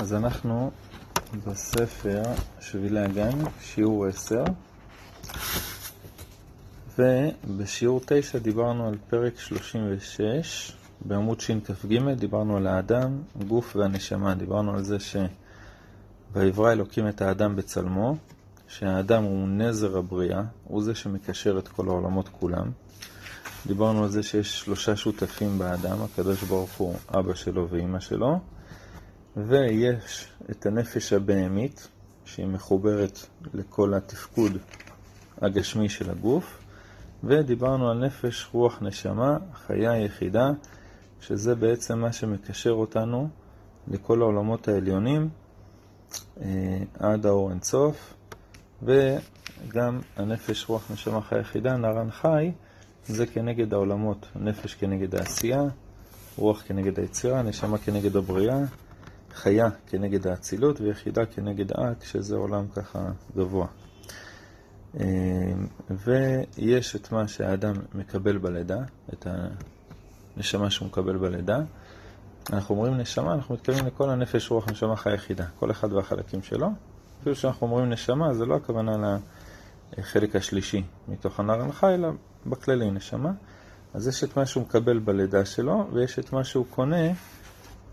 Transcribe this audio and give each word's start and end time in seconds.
אז 0.00 0.14
אנחנו 0.14 0.70
בספר 1.46 2.22
שבילי 2.60 3.00
הגן, 3.00 3.38
שיעור 3.60 4.06
10, 4.06 4.44
ובשיעור 6.98 8.00
9 8.06 8.38
דיברנו 8.38 8.88
על 8.88 8.96
פרק 9.08 9.38
36, 9.38 10.72
בעמוד 11.04 11.40
שכ"ג 11.40 12.12
דיברנו 12.12 12.56
על 12.56 12.66
האדם, 12.66 13.18
גוף 13.48 13.76
והנשמה. 13.76 14.34
דיברנו 14.34 14.72
על 14.72 14.84
זה 14.84 14.96
שבעברה 15.00 16.72
אלוקים 16.72 17.08
את 17.08 17.22
האדם 17.22 17.56
בצלמו, 17.56 18.16
שהאדם 18.68 19.22
הוא 19.22 19.48
נזר 19.48 19.98
הבריאה, 19.98 20.42
הוא 20.64 20.82
זה 20.82 20.94
שמקשר 20.94 21.58
את 21.58 21.68
כל 21.68 21.88
העולמות 21.88 22.28
כולם. 22.28 22.70
דיברנו 23.66 24.02
על 24.02 24.08
זה 24.08 24.22
שיש 24.22 24.60
שלושה 24.60 24.96
שותפים 24.96 25.58
באדם, 25.58 26.02
הקדוש 26.02 26.42
ברוך 26.42 26.72
הוא 26.72 26.94
אבא 27.08 27.34
שלו 27.34 27.68
ואימא 27.70 28.00
שלו, 28.00 28.40
ויש 29.36 30.28
את 30.50 30.66
הנפש 30.66 31.12
הבהמית, 31.12 31.88
שהיא 32.24 32.46
מחוברת 32.46 33.18
לכל 33.54 33.94
התפקוד 33.94 34.52
הגשמי 35.40 35.88
של 35.88 36.10
הגוף, 36.10 36.58
ודיברנו 37.24 37.90
על 37.90 38.06
נפש, 38.06 38.48
רוח, 38.52 38.78
נשמה, 38.82 39.36
חיה 39.54 39.96
יחידה, 39.96 40.50
שזה 41.20 41.54
בעצם 41.54 41.98
מה 41.98 42.12
שמקשר 42.12 42.70
אותנו 42.70 43.28
לכל 43.88 44.22
העולמות 44.22 44.68
העליונים 44.68 45.28
אה, 46.40 46.78
עד 46.98 47.26
האור 47.26 47.50
אינסוף, 47.50 48.14
וגם 48.82 50.00
הנפש, 50.16 50.68
רוח, 50.68 50.90
נשמה, 50.90 51.20
חיה 51.20 51.38
יחידה, 51.38 51.76
נערן 51.76 52.10
חי, 52.10 52.52
זה 53.06 53.26
כנגד 53.26 53.72
העולמות, 53.72 54.26
נפש 54.36 54.74
כנגד 54.74 55.14
העשייה, 55.14 55.62
רוח 56.38 56.62
כנגד 56.66 56.98
היצירה, 56.98 57.42
נשמה 57.42 57.78
כנגד 57.78 58.16
הבריאה, 58.16 58.58
חיה 59.32 59.68
כנגד 59.86 60.26
האצילות 60.26 60.80
ויחידה 60.80 61.26
כנגד 61.26 61.72
אק, 61.72 62.04
שזה 62.04 62.36
עולם 62.36 62.68
ככה 62.68 63.10
גבוה. 63.36 63.66
אה, 65.00 65.04
ויש 65.90 66.96
את 66.96 67.12
מה 67.12 67.28
שהאדם 67.28 67.74
מקבל 67.94 68.38
בלידה, 68.38 68.78
את 69.12 69.26
הנשמה 70.36 70.70
שהוא 70.70 70.88
מקבל 70.88 71.16
בלידה. 71.16 71.58
אנחנו 72.52 72.74
אומרים 72.74 72.96
נשמה, 72.96 73.34
אנחנו 73.34 73.54
מתכוונים 73.54 73.86
לכל 73.86 74.10
הנפש, 74.10 74.50
רוח, 74.50 74.68
נשמה, 74.68 74.96
חיה 74.96 75.14
יחידה, 75.14 75.44
כל 75.58 75.70
אחד 75.70 75.92
והחלקים 75.92 76.42
שלו. 76.42 76.68
אפילו 77.20 77.36
שאנחנו 77.36 77.66
אומרים 77.66 77.90
נשמה, 77.90 78.34
זה 78.34 78.46
לא 78.46 78.56
הכוונה 78.56 79.18
לחלק 79.98 80.36
השלישי 80.36 80.82
מתוך 81.08 81.40
הנער 81.40 81.60
הנחה, 81.60 81.94
אלא 81.94 82.08
בכללי 82.46 82.90
נשמה. 82.90 83.32
אז 83.94 84.08
יש 84.08 84.24
את 84.24 84.36
מה 84.36 84.46
שהוא 84.46 84.62
מקבל 84.62 84.98
בלידה 84.98 85.44
שלו, 85.44 85.86
ויש 85.92 86.18
את 86.18 86.32
מה 86.32 86.44
שהוא 86.44 86.66
קונה 86.70 87.06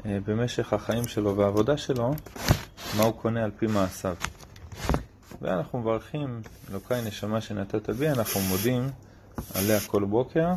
במשך 0.05 0.73
החיים 0.73 1.07
שלו 1.07 1.37
והעבודה 1.37 1.77
שלו, 1.77 2.13
מה 2.97 3.03
הוא 3.03 3.13
קונה 3.13 3.43
על 3.43 3.51
פי 3.57 3.67
מעשיו. 3.67 4.15
ואנחנו 5.41 5.79
מברכים, 5.79 6.41
אלוקיי 6.71 7.01
נשמה 7.07 7.41
שנתת 7.41 7.89
בי, 7.89 8.09
אנחנו 8.09 8.41
מודים 8.41 8.89
עליה 9.55 9.79
כל 9.79 10.03
בוקר, 10.03 10.47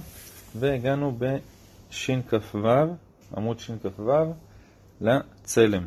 והגענו 0.58 1.18
בשכ"ו, 1.18 2.68
עמוד 3.36 3.60
שכ"ו, 3.60 4.34
לצלם. 5.00 5.86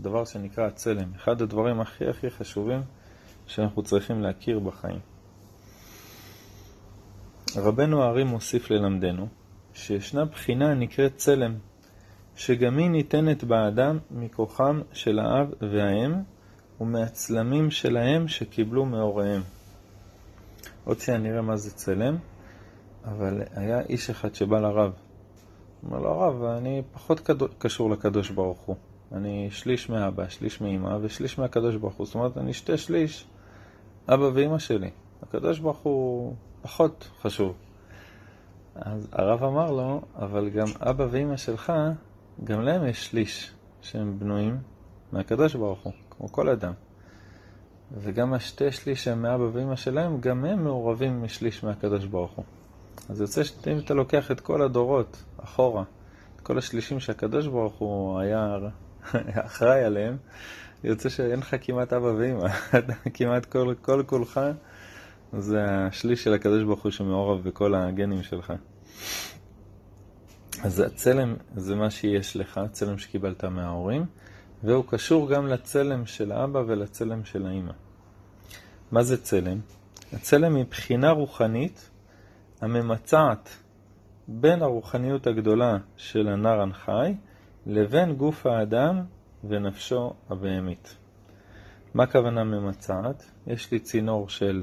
דבר 0.00 0.24
שנקרא 0.24 0.66
הצלם, 0.66 1.12
אחד 1.16 1.42
הדברים 1.42 1.80
הכי 1.80 2.08
הכי 2.08 2.30
חשובים 2.30 2.82
שאנחנו 3.46 3.82
צריכים 3.82 4.22
להכיר 4.22 4.58
בחיים. 4.58 4.98
רבנו 7.56 8.02
הארי 8.02 8.24
מוסיף 8.24 8.70
ללמדנו 8.70 9.28
שישנה 9.74 10.24
בחינה 10.24 10.70
הנקראת 10.70 11.16
צלם, 11.16 11.54
שגם 12.36 12.78
היא 12.78 12.90
ניתנת 12.90 13.44
באדם 13.44 13.98
מכוחם 14.10 14.80
של 14.92 15.18
האב 15.18 15.52
והאם 15.60 16.14
ומהצלמים 16.80 17.70
שלהם 17.70 18.28
שקיבלו 18.28 18.84
מהוריהם. 18.84 19.42
עוד 20.84 20.98
שנייה 20.98 21.20
נראה 21.20 21.42
מה 21.42 21.56
זה 21.56 21.70
צלם, 21.70 22.16
אבל 23.04 23.42
היה 23.54 23.80
איש 23.80 24.10
אחד 24.10 24.34
שבא 24.34 24.60
לרב. 24.60 24.92
אמר 25.84 25.98
לו, 25.98 26.08
הרב, 26.08 26.42
אני 26.42 26.82
פחות 26.92 27.30
קשור 27.58 27.90
לקדוש 27.90 28.30
ברוך 28.30 28.60
הוא. 28.60 28.76
אני 29.12 29.48
שליש 29.50 29.88
מאבא, 29.88 30.28
שליש 30.28 30.60
מאמא 30.60 30.98
ושליש 31.02 31.38
מהקדוש 31.38 31.76
ברוך 31.76 31.94
הוא. 31.94 32.06
זאת 32.06 32.14
אומרת, 32.14 32.38
אני 32.38 32.52
שתי 32.52 32.78
שליש 32.78 33.26
אבא 34.08 34.30
ואמא 34.34 34.58
שלי. 34.58 34.90
הקדוש 35.22 35.58
ברוך 35.58 35.78
הוא 35.78 36.34
פחות 36.62 37.08
חשוב. 37.20 37.54
אז 38.74 39.08
הרב 39.12 39.42
אמר 39.42 39.70
לו, 39.70 40.00
אבל 40.16 40.48
גם 40.48 40.66
אבא 40.80 41.06
ואמא 41.10 41.36
שלך, 41.36 41.72
גם 42.44 42.62
להם 42.62 42.86
יש 42.86 43.06
שליש 43.06 43.50
שהם 43.82 44.18
בנויים 44.18 44.58
מהקדוש 45.12 45.54
ברוך 45.54 45.82
הוא, 45.82 45.92
כמו 46.10 46.32
כל 46.32 46.48
אדם. 46.48 46.72
וגם 47.98 48.34
השתי 48.34 48.72
שליש 48.72 49.04
שהם 49.04 49.22
מאבא 49.22 49.44
ואמא 49.52 49.76
שלהם, 49.76 50.20
גם 50.20 50.44
הם 50.44 50.64
מעורבים 50.64 51.22
משליש 51.22 51.64
מהקדוש 51.64 52.04
ברוך 52.04 52.32
הוא. 52.32 52.44
אז 53.08 53.20
יוצא 53.20 53.44
שאם 53.44 53.78
אתה 53.78 53.94
לוקח 53.94 54.30
את 54.30 54.40
כל 54.40 54.62
הדורות 54.62 55.22
אחורה, 55.44 55.84
את 56.36 56.40
כל 56.40 56.58
השלישים 56.58 57.00
שהקדוש 57.00 57.46
ברוך 57.46 57.74
הוא 57.74 58.18
היה 58.18 58.58
אחראי 59.46 59.84
עליהם, 59.84 60.16
יוצא 60.84 61.08
שאין 61.08 61.38
לך 61.38 61.56
כמעט 61.60 61.92
אבא 61.92 62.06
ואמא, 62.06 62.48
כמעט 63.14 63.44
כל, 63.44 63.74
כל 63.82 64.02
כולך 64.06 64.40
זה 65.38 65.64
השליש 65.68 66.24
של 66.24 66.34
הקדוש 66.34 66.62
ברוך 66.62 66.82
הוא 66.82 66.92
שמעורב 66.92 67.48
בכל 67.48 67.74
הגנים 67.74 68.22
שלך. 68.22 68.52
אז 70.64 70.80
הצלם 70.80 71.36
זה 71.56 71.74
מה 71.74 71.90
שיש 71.90 72.36
לך, 72.36 72.58
הצלם 72.58 72.98
שקיבלת 72.98 73.44
מההורים, 73.44 74.06
והוא 74.62 74.84
קשור 74.88 75.30
גם 75.30 75.46
לצלם 75.46 76.06
של 76.06 76.32
האבא 76.32 76.58
ולצלם 76.58 77.24
של 77.24 77.46
האמא. 77.46 77.72
מה 78.90 79.02
זה 79.02 79.22
צלם? 79.22 79.60
הצלם 80.12 80.56
היא 80.56 80.64
בחינה 80.70 81.10
רוחנית 81.10 81.90
הממצעת 82.60 83.48
בין 84.28 84.62
הרוחניות 84.62 85.26
הגדולה 85.26 85.78
של 85.96 86.28
הנר 86.28 86.60
הנחי 86.60 87.14
לבין 87.66 88.14
גוף 88.14 88.46
האדם 88.46 89.04
ונפשו 89.48 90.12
הבהמית. 90.30 90.96
מה 91.94 92.02
הכוונה 92.02 92.44
ממצעת? 92.44 93.24
יש 93.46 93.72
לי 93.72 93.78
צינור 93.78 94.28
של 94.28 94.62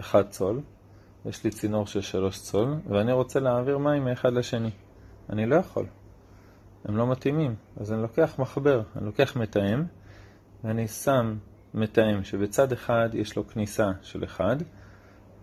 1 0.00 0.30
צול, 0.30 0.60
יש 1.26 1.44
לי 1.44 1.50
צינור 1.50 1.86
של 1.86 2.00
3 2.00 2.42
צול, 2.42 2.74
ואני 2.88 3.12
רוצה 3.12 3.40
להעביר 3.40 3.78
מים 3.78 4.04
מאחד 4.04 4.32
לשני. 4.32 4.70
אני 5.32 5.46
לא 5.46 5.56
יכול. 5.56 5.86
הם 6.84 6.96
לא 6.96 7.06
מתאימים. 7.06 7.54
אז 7.76 7.92
אני 7.92 8.02
לוקח 8.02 8.34
מחבר, 8.38 8.82
אני 8.96 9.06
לוקח 9.06 9.36
מתאם, 9.36 9.84
ואני 10.64 10.88
שם 10.88 11.36
מתאם 11.74 12.24
שבצד 12.24 12.72
אחד 12.72 13.08
יש 13.12 13.36
לו 13.36 13.48
כניסה 13.48 13.90
של 14.02 14.24
1, 14.24 14.56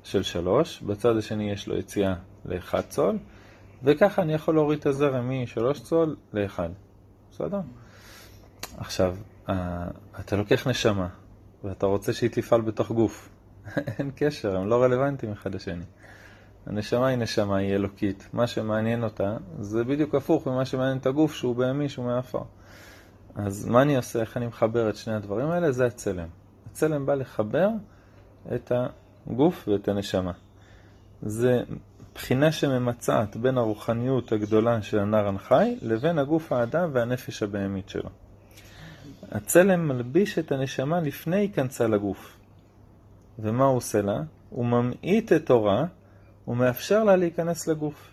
של 0.03 0.23
3, 0.23 0.81
בצד 0.81 1.17
השני 1.17 1.51
יש 1.51 1.67
לו 1.67 1.77
יציאה 1.77 2.16
ל-1 2.45 2.81
צול, 2.89 3.17
וככה 3.83 4.22
אני 4.22 4.33
יכול 4.33 4.55
להוריד 4.55 4.79
את 4.79 4.85
הזרם 4.85 5.29
מ-3 5.29 5.73
צול 5.83 6.16
ל-1. 6.33 6.59
בסדר? 7.31 7.61
עכשיו, 8.77 9.16
אתה 10.19 10.35
לוקח 10.35 10.67
נשמה, 10.67 11.07
ואתה 11.63 11.85
רוצה 11.85 12.13
שהיא 12.13 12.29
תפעל 12.29 12.61
בתוך 12.61 12.91
גוף. 12.91 13.29
אין 13.97 14.11
קשר, 14.16 14.57
הם 14.57 14.67
לא 14.67 14.83
רלוונטיים 14.83 15.31
אחד 15.31 15.56
לשני. 15.56 15.85
הנשמה 16.65 17.07
היא 17.07 17.17
נשמה, 17.17 17.57
היא 17.57 17.75
אלוקית. 17.75 18.29
מה 18.33 18.47
שמעניין 18.47 19.03
אותה 19.03 19.37
זה 19.59 19.83
בדיוק 19.83 20.15
הפוך 20.15 20.47
ממה 20.47 20.65
שמעניין 20.65 20.97
את 20.97 21.05
הגוף 21.05 21.33
שהוא 21.33 21.55
בהמי, 21.55 21.89
שהוא 21.89 22.05
מעפר. 22.05 22.41
אז 23.35 23.67
מה 23.67 23.81
אני 23.81 23.97
עושה, 23.97 24.19
איך 24.21 24.37
אני 24.37 24.47
מחבר 24.47 24.89
את 24.89 24.95
שני 24.95 25.13
הדברים 25.13 25.49
האלה? 25.49 25.71
זה 25.71 25.85
הצלם. 25.85 26.27
הצלם 26.71 27.05
בא 27.05 27.13
לחבר 27.15 27.69
את 28.55 28.71
הגוף 29.27 29.67
ואת 29.67 29.87
הנשמה. 29.87 30.31
זה 31.21 31.63
בחינה 32.15 32.51
שממצעת 32.51 33.37
בין 33.37 33.57
הרוחניות 33.57 34.31
הגדולה 34.31 34.81
של 34.81 34.99
הנר 34.99 35.27
הנחי 35.27 35.77
לבין 35.81 36.19
הגוף 36.19 36.51
האדם 36.51 36.89
והנפש 36.93 37.43
הבהמית 37.43 37.89
שלו. 37.89 38.09
הצלם 39.31 39.88
מלביש 39.88 40.39
את 40.39 40.51
הנשמה 40.51 41.01
לפני 41.01 41.35
היכנסה 41.35 41.88
לגוף. 41.88 42.38
ומה 43.39 43.65
הוא 43.65 43.77
עושה 43.77 44.01
לה? 44.01 44.21
הוא 44.50 44.65
ממעיט 44.65 45.33
את 45.33 45.45
תורה 45.45 45.85
ומאפשר 46.50 47.04
לה 47.04 47.16
להיכנס 47.16 47.68
לגוף, 47.68 48.12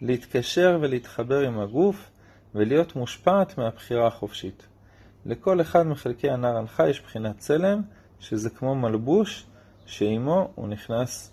להתקשר 0.00 0.78
ולהתחבר 0.80 1.40
עם 1.40 1.60
הגוף 1.60 2.10
ולהיות 2.54 2.96
מושפעת 2.96 3.58
מהבחירה 3.58 4.06
החופשית. 4.06 4.66
לכל 5.26 5.60
אחד 5.60 5.82
מחלקי 5.82 6.30
הנר 6.30 6.56
הנחה 6.56 6.88
יש 6.88 7.00
בחינת 7.00 7.38
צלם, 7.38 7.82
שזה 8.20 8.50
כמו 8.50 8.74
מלבוש 8.74 9.46
שעימו 9.86 10.50
הוא 10.54 10.68
נכנס 10.68 11.32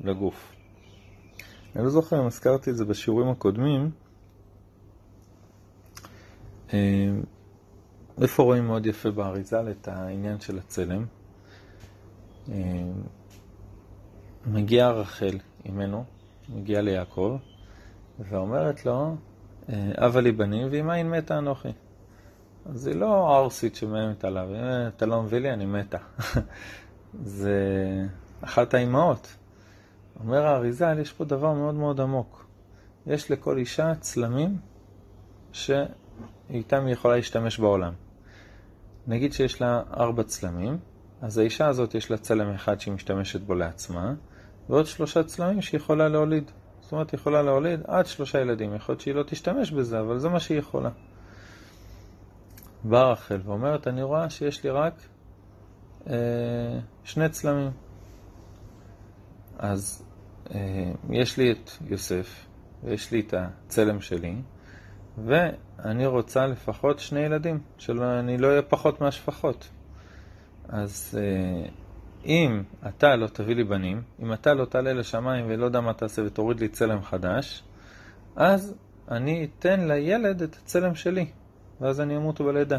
לגוף. 0.00 0.52
אני 1.76 1.84
לא 1.84 1.90
זוכר 1.90 2.20
אם 2.20 2.26
הזכרתי 2.26 2.70
את 2.70 2.76
זה 2.76 2.84
בשיעורים 2.84 3.28
הקודמים. 3.28 3.90
אה, 6.72 7.10
איפה 8.22 8.42
רואים 8.42 8.66
מאוד 8.66 8.86
יפה 8.86 9.10
באריזל 9.10 9.70
את 9.70 9.88
העניין 9.88 10.40
של 10.40 10.58
הצלם? 10.58 11.04
אה, 12.48 12.54
מגיעה 14.46 14.90
רחל 14.90 15.38
אימנו, 15.66 16.04
מגיעה 16.48 16.82
ליעקב, 16.82 17.36
ואומרת 18.18 18.86
לו, 18.86 19.16
אבא 19.98 20.20
לי 20.20 20.32
בנים, 20.32 20.68
ואמא 20.70 20.92
אין 20.92 21.10
מתה 21.10 21.38
אנוכי. 21.38 21.72
אז 22.66 22.86
היא 22.86 22.96
לא 22.96 23.36
ערסית 23.36 23.74
שמאיימת 23.74 24.24
עליו, 24.24 24.48
אם 24.50 24.88
אתה 24.88 25.06
לא 25.06 25.22
מביא 25.22 25.38
לי, 25.38 25.52
אני 25.52 25.66
מתה. 25.66 25.98
זה 27.22 27.54
אחת 28.40 28.74
האימהות. 28.74 29.36
אומר 30.20 30.46
האריזל, 30.46 30.98
יש 30.98 31.12
פה 31.12 31.24
דבר 31.24 31.52
מאוד 31.52 31.74
מאוד 31.74 32.00
עמוק. 32.00 32.46
יש 33.06 33.30
לכל 33.30 33.58
אישה 33.58 33.94
צלמים 33.94 34.58
שאיתם 35.52 36.86
היא 36.86 36.92
יכולה 36.92 37.16
להשתמש 37.16 37.58
בעולם. 37.58 37.92
נגיד 39.06 39.32
שיש 39.32 39.60
לה 39.60 39.82
ארבע 39.96 40.22
צלמים, 40.22 40.78
אז 41.22 41.38
האישה 41.38 41.66
הזאת 41.66 41.94
יש 41.94 42.10
לה 42.10 42.16
צלם 42.16 42.50
אחד 42.50 42.80
שהיא 42.80 42.94
משתמשת 42.94 43.40
בו 43.40 43.54
לעצמה, 43.54 44.14
ועוד 44.68 44.86
שלושה 44.86 45.22
צלמים 45.22 45.62
שהיא 45.62 45.80
יכולה 45.80 46.08
להוליד. 46.08 46.50
זאת 46.80 46.92
אומרת, 46.92 47.10
היא 47.10 47.18
יכולה 47.18 47.42
להוליד 47.42 47.80
עד 47.86 48.06
שלושה 48.06 48.40
ילדים. 48.40 48.74
יכול 48.74 48.92
להיות 48.92 49.00
שהיא 49.00 49.14
לא 49.14 49.22
תשתמש 49.22 49.70
בזה, 49.70 50.00
אבל 50.00 50.18
זה 50.18 50.28
מה 50.28 50.40
שהיא 50.40 50.58
יכולה. 50.58 50.90
באה 52.84 53.12
רחל 53.12 53.40
ואומרת, 53.44 53.88
אני 53.88 54.02
רואה 54.02 54.30
שיש 54.30 54.64
לי 54.64 54.70
רק 54.70 54.94
אה, 56.10 56.78
שני 57.04 57.28
צלמים. 57.28 57.70
אז 59.58 60.04
אה, 60.54 60.92
יש 61.10 61.36
לי 61.36 61.52
את 61.52 61.70
יוסף, 61.80 62.46
ויש 62.84 63.12
לי 63.12 63.20
את 63.20 63.34
הצלם 63.36 64.00
שלי, 64.00 64.36
ואני 65.24 66.06
רוצה 66.06 66.46
לפחות 66.46 66.98
שני 66.98 67.20
ילדים, 67.20 67.60
שאני 67.78 68.38
לא 68.38 68.46
אהיה 68.46 68.62
פחות 68.62 69.00
מהשפחות. 69.00 69.68
אז 70.68 71.18
אה, 71.22 71.68
אם 72.26 72.62
אתה 72.86 73.16
לא 73.16 73.26
תביא 73.26 73.54
לי 73.54 73.64
בנים, 73.64 74.02
אם 74.22 74.32
אתה 74.32 74.54
לא 74.54 74.64
תעלה 74.64 74.92
לשמיים 74.92 75.44
ולא 75.48 75.64
יודע 75.64 75.80
מה 75.80 75.92
תעשה 75.92 76.22
ותוריד 76.26 76.60
לי 76.60 76.68
צלם 76.68 77.02
חדש, 77.02 77.64
אז 78.36 78.74
אני 79.10 79.48
אתן 79.58 79.88
לילד 79.88 80.42
את 80.42 80.56
הצלם 80.62 80.94
שלי, 80.94 81.26
ואז 81.80 82.00
אני 82.00 82.16
אמות 82.16 82.40
בלידה. 82.40 82.78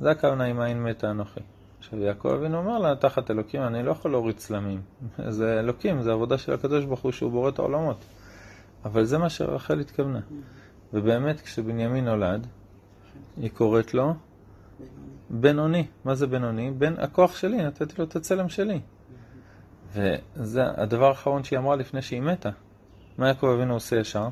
זה 0.00 0.10
הכוונה 0.10 0.44
עם 0.44 0.60
עין 0.60 0.82
מתה 0.82 1.10
אנוכי. 1.10 1.40
עכשיו 1.78 1.98
יעקב 1.98 2.28
אבינו 2.28 2.58
אומר 2.58 2.78
לה, 2.78 2.96
תחת 2.96 3.30
אלוקים 3.30 3.62
אני 3.62 3.82
לא 3.82 3.90
יכול 3.90 4.10
להוריד 4.10 4.36
צלמים. 4.36 4.80
זה 5.28 5.60
אלוקים, 5.60 6.02
זה 6.02 6.12
עבודה 6.12 6.38
של 6.38 6.52
הקדוש 6.52 6.84
ברוך 6.84 7.00
הוא 7.00 7.12
שהוא 7.12 7.30
בורא 7.30 7.48
את 7.48 7.58
העולמות. 7.58 8.04
אבל 8.84 9.04
זה 9.04 9.18
מה 9.18 9.30
שרחל 9.30 9.80
התכוונה. 9.80 10.20
ובאמת 10.92 11.40
כשבנימין 11.40 12.04
נולד, 12.04 12.46
היא 13.36 13.50
קוראת 13.50 13.94
לו 13.94 14.14
בינוני. 15.30 15.86
מה 16.04 16.14
זה 16.14 16.26
בינוני? 16.26 16.70
בין 16.70 16.94
הכוח 16.98 17.36
שלי, 17.36 17.56
נתתי 17.56 17.94
לו 17.98 18.04
את 18.04 18.16
הצלם 18.16 18.48
שלי. 18.48 18.80
וזה 19.92 20.62
הדבר 20.76 21.08
האחרון 21.08 21.44
שהיא 21.44 21.58
אמרה 21.58 21.76
לפני 21.76 22.02
שהיא 22.02 22.20
מתה. 22.20 22.50
מה 23.18 23.28
יעקב 23.28 23.46
אבינו 23.46 23.74
עושה 23.74 23.96
ישר? 23.96 24.28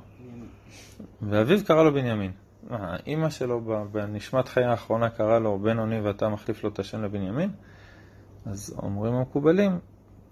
ואביו 1.23 1.65
קרא 1.65 1.83
לו 1.83 1.95
בנימין. 1.95 2.33
מה, 2.71 2.97
אימא 3.07 3.31
שלו 3.31 3.61
בנשמת 3.93 4.49
חיי 4.49 4.65
האחרונה 4.65 5.11
קרא 5.11 5.39
לו 5.39 5.59
בינוני 5.59 6.01
ואתה 6.01 6.29
מחליף 6.29 6.65
לו 6.65 6.71
את 6.71 6.79
השם 6.79 7.03
לבנימין? 7.03 7.51
אז 8.47 8.77
אומרים 8.83 9.15
המקובלים, 9.15 9.79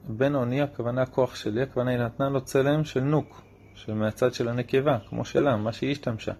בינוני 0.08 0.62
הכוונה 0.62 1.02
הכוח 1.02 1.34
שלי, 1.34 1.62
הכוונה 1.62 1.90
היא 1.90 1.98
נתנה 1.98 2.28
לו 2.28 2.40
צלם 2.40 2.84
של 2.84 3.00
נוק, 3.00 3.42
שמהצד 3.74 4.34
של 4.34 4.48
הנקבה, 4.48 4.98
כמו 5.08 5.24
שלה, 5.24 5.56
מה 5.56 5.72
שהיא 5.72 5.92
השתמשה. 5.92 6.32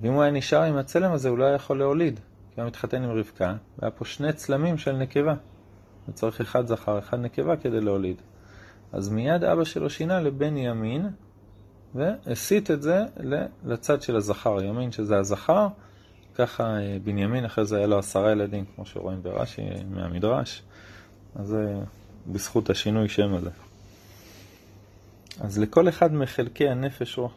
ואם 0.00 0.12
הוא 0.12 0.22
היה 0.22 0.32
נשאר 0.32 0.62
עם 0.62 0.76
הצלם 0.76 1.12
הזה, 1.12 1.28
הוא 1.28 1.38
לא 1.38 1.44
היה 1.44 1.54
יכול 1.54 1.78
להוליד. 1.78 2.20
הוא 2.62 2.68
מתחתן 2.68 3.02
עם 3.02 3.10
רבקה, 3.10 3.54
והיה 3.78 3.90
פה 3.90 4.04
שני 4.04 4.32
צלמים 4.32 4.78
של 4.78 4.92
נקבה. 4.92 5.34
וצריך 6.08 6.40
אחד 6.40 6.66
זכר, 6.66 6.98
אחד 6.98 7.20
נקבה 7.20 7.56
כדי 7.56 7.80
להוליד. 7.80 8.16
אז 8.92 9.08
מיד 9.08 9.44
אבא 9.44 9.64
שלו 9.64 9.90
שינה 9.90 10.20
לבן 10.20 10.56
ימין, 10.56 11.08
והסיט 11.94 12.70
את 12.70 12.82
זה 12.82 13.04
לצד 13.64 14.02
של 14.02 14.16
הזכר, 14.16 14.64
ימין 14.64 14.92
שזה 14.92 15.18
הזכר, 15.18 15.68
ככה 16.34 16.64
אה, 16.64 16.96
בנימין 17.04 17.44
אחרי 17.44 17.64
זה 17.64 17.76
היה 17.76 17.86
לו 17.86 17.98
עשרה 17.98 18.32
ילדים, 18.32 18.64
כמו 18.74 18.86
שרואים 18.86 19.22
ברש"י 19.22 19.62
מהמדרש, 19.90 20.62
אז 21.34 21.46
זה 21.46 21.74
בזכות 22.26 22.70
השינוי 22.70 23.08
שם 23.08 23.34
הזה. 23.34 23.50
אז 25.40 25.58
לכל 25.58 25.88
אחד 25.88 26.12
מחלקי 26.14 26.68
הנפש, 26.68 27.18
רוח, 27.18 27.32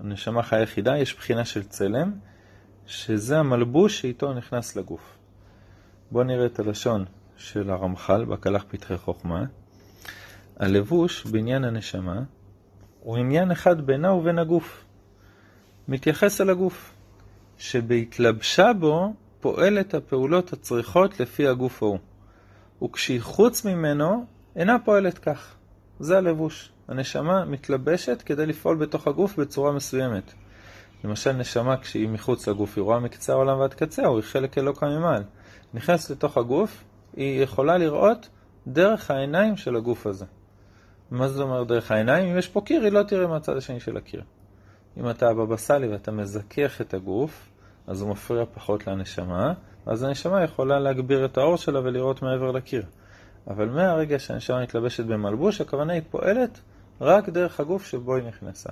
הנשמה 0.00 0.42
חיה 0.42 0.62
יחידה, 0.62 0.98
יש 0.98 1.14
בחינה 1.14 1.44
של 1.44 1.62
צלם, 1.62 2.12
שזה 2.86 3.38
המלבוש 3.38 4.00
שאיתו 4.00 4.34
נכנס 4.34 4.76
לגוף. 4.76 5.18
בואו 6.10 6.24
נראה 6.24 6.46
את 6.46 6.58
הלשון 6.58 7.04
של 7.36 7.70
הרמח"ל 7.70 8.24
בקלח 8.24 8.64
פתחי 8.68 8.96
חוכמה. 8.96 9.44
הלבוש 10.56 11.26
בעניין 11.26 11.64
הנשמה 11.64 12.22
הוא 13.00 13.16
עניין 13.16 13.50
אחד 13.50 13.80
בינה 13.86 14.12
ובין 14.12 14.38
הגוף. 14.38 14.84
מתייחס 15.88 16.40
אל 16.40 16.50
הגוף, 16.50 16.94
שבהתלבשה 17.58 18.72
בו 18.72 19.12
פועלת 19.40 19.94
הפעולות 19.94 20.52
הצריכות 20.52 21.20
לפי 21.20 21.48
הגוף 21.48 21.82
ההוא. 21.82 21.98
וכשהיא 22.82 23.20
חוץ 23.20 23.64
ממנו, 23.64 24.26
אינה 24.56 24.76
פועלת 24.84 25.18
כך. 25.18 25.54
זה 26.00 26.18
הלבוש. 26.18 26.70
הנשמה 26.88 27.44
מתלבשת 27.44 28.22
כדי 28.22 28.46
לפעול 28.46 28.76
בתוך 28.76 29.06
הגוף 29.06 29.38
בצורה 29.38 29.72
מסוימת. 29.72 30.32
למשל 31.04 31.32
נשמה 31.32 31.76
כשהיא 31.76 32.08
מחוץ 32.08 32.48
לגוף, 32.48 32.76
היא 32.76 32.82
רואה 32.82 33.00
מקצה 33.00 33.32
העולם 33.32 33.58
ועד 33.58 33.74
קצהו, 33.74 34.16
היא 34.16 34.24
חלק 34.24 34.58
אלוקה 34.58 34.86
ממעל. 34.86 35.22
נכנסת 35.74 36.10
לתוך 36.10 36.36
הגוף, 36.36 36.84
היא 37.16 37.42
יכולה 37.42 37.78
לראות 37.78 38.28
דרך 38.66 39.10
העיניים 39.10 39.56
של 39.56 39.76
הגוף 39.76 40.06
הזה. 40.06 40.24
מה 41.10 41.28
זה 41.28 41.42
אומר 41.42 41.64
דרך 41.64 41.90
העיניים? 41.90 42.28
אם 42.28 42.38
יש 42.38 42.48
פה 42.48 42.60
קיר, 42.60 42.82
היא 42.82 42.92
לא 42.92 43.02
תראה 43.02 43.26
מהצד 43.26 43.56
השני 43.56 43.80
של 43.80 43.96
הקיר. 43.96 44.22
אם 44.96 45.10
אתה 45.10 45.28
הבבא 45.28 45.56
סאלי 45.56 45.88
ואתה 45.88 46.12
מזכך 46.12 46.80
את 46.80 46.94
הגוף, 46.94 47.48
אז 47.86 48.02
הוא 48.02 48.10
מפריע 48.10 48.44
פחות 48.54 48.86
לנשמה, 48.86 49.52
אז 49.86 50.02
הנשמה 50.02 50.44
יכולה 50.44 50.78
להגביר 50.78 51.24
את 51.24 51.38
האור 51.38 51.56
שלה 51.56 51.80
ולראות 51.80 52.22
מעבר 52.22 52.50
לקיר. 52.50 52.82
אבל 53.46 53.68
מהרגע 53.68 54.18
שהנשמה 54.18 54.62
מתלבשת 54.62 55.04
במלבוש, 55.04 55.60
הכוונה 55.60 55.92
היא 55.92 56.02
פועלת 56.10 56.60
רק 57.00 57.28
דרך 57.28 57.60
הגוף 57.60 57.86
שבו 57.86 58.14
היא 58.14 58.24
נכנסה. 58.24 58.70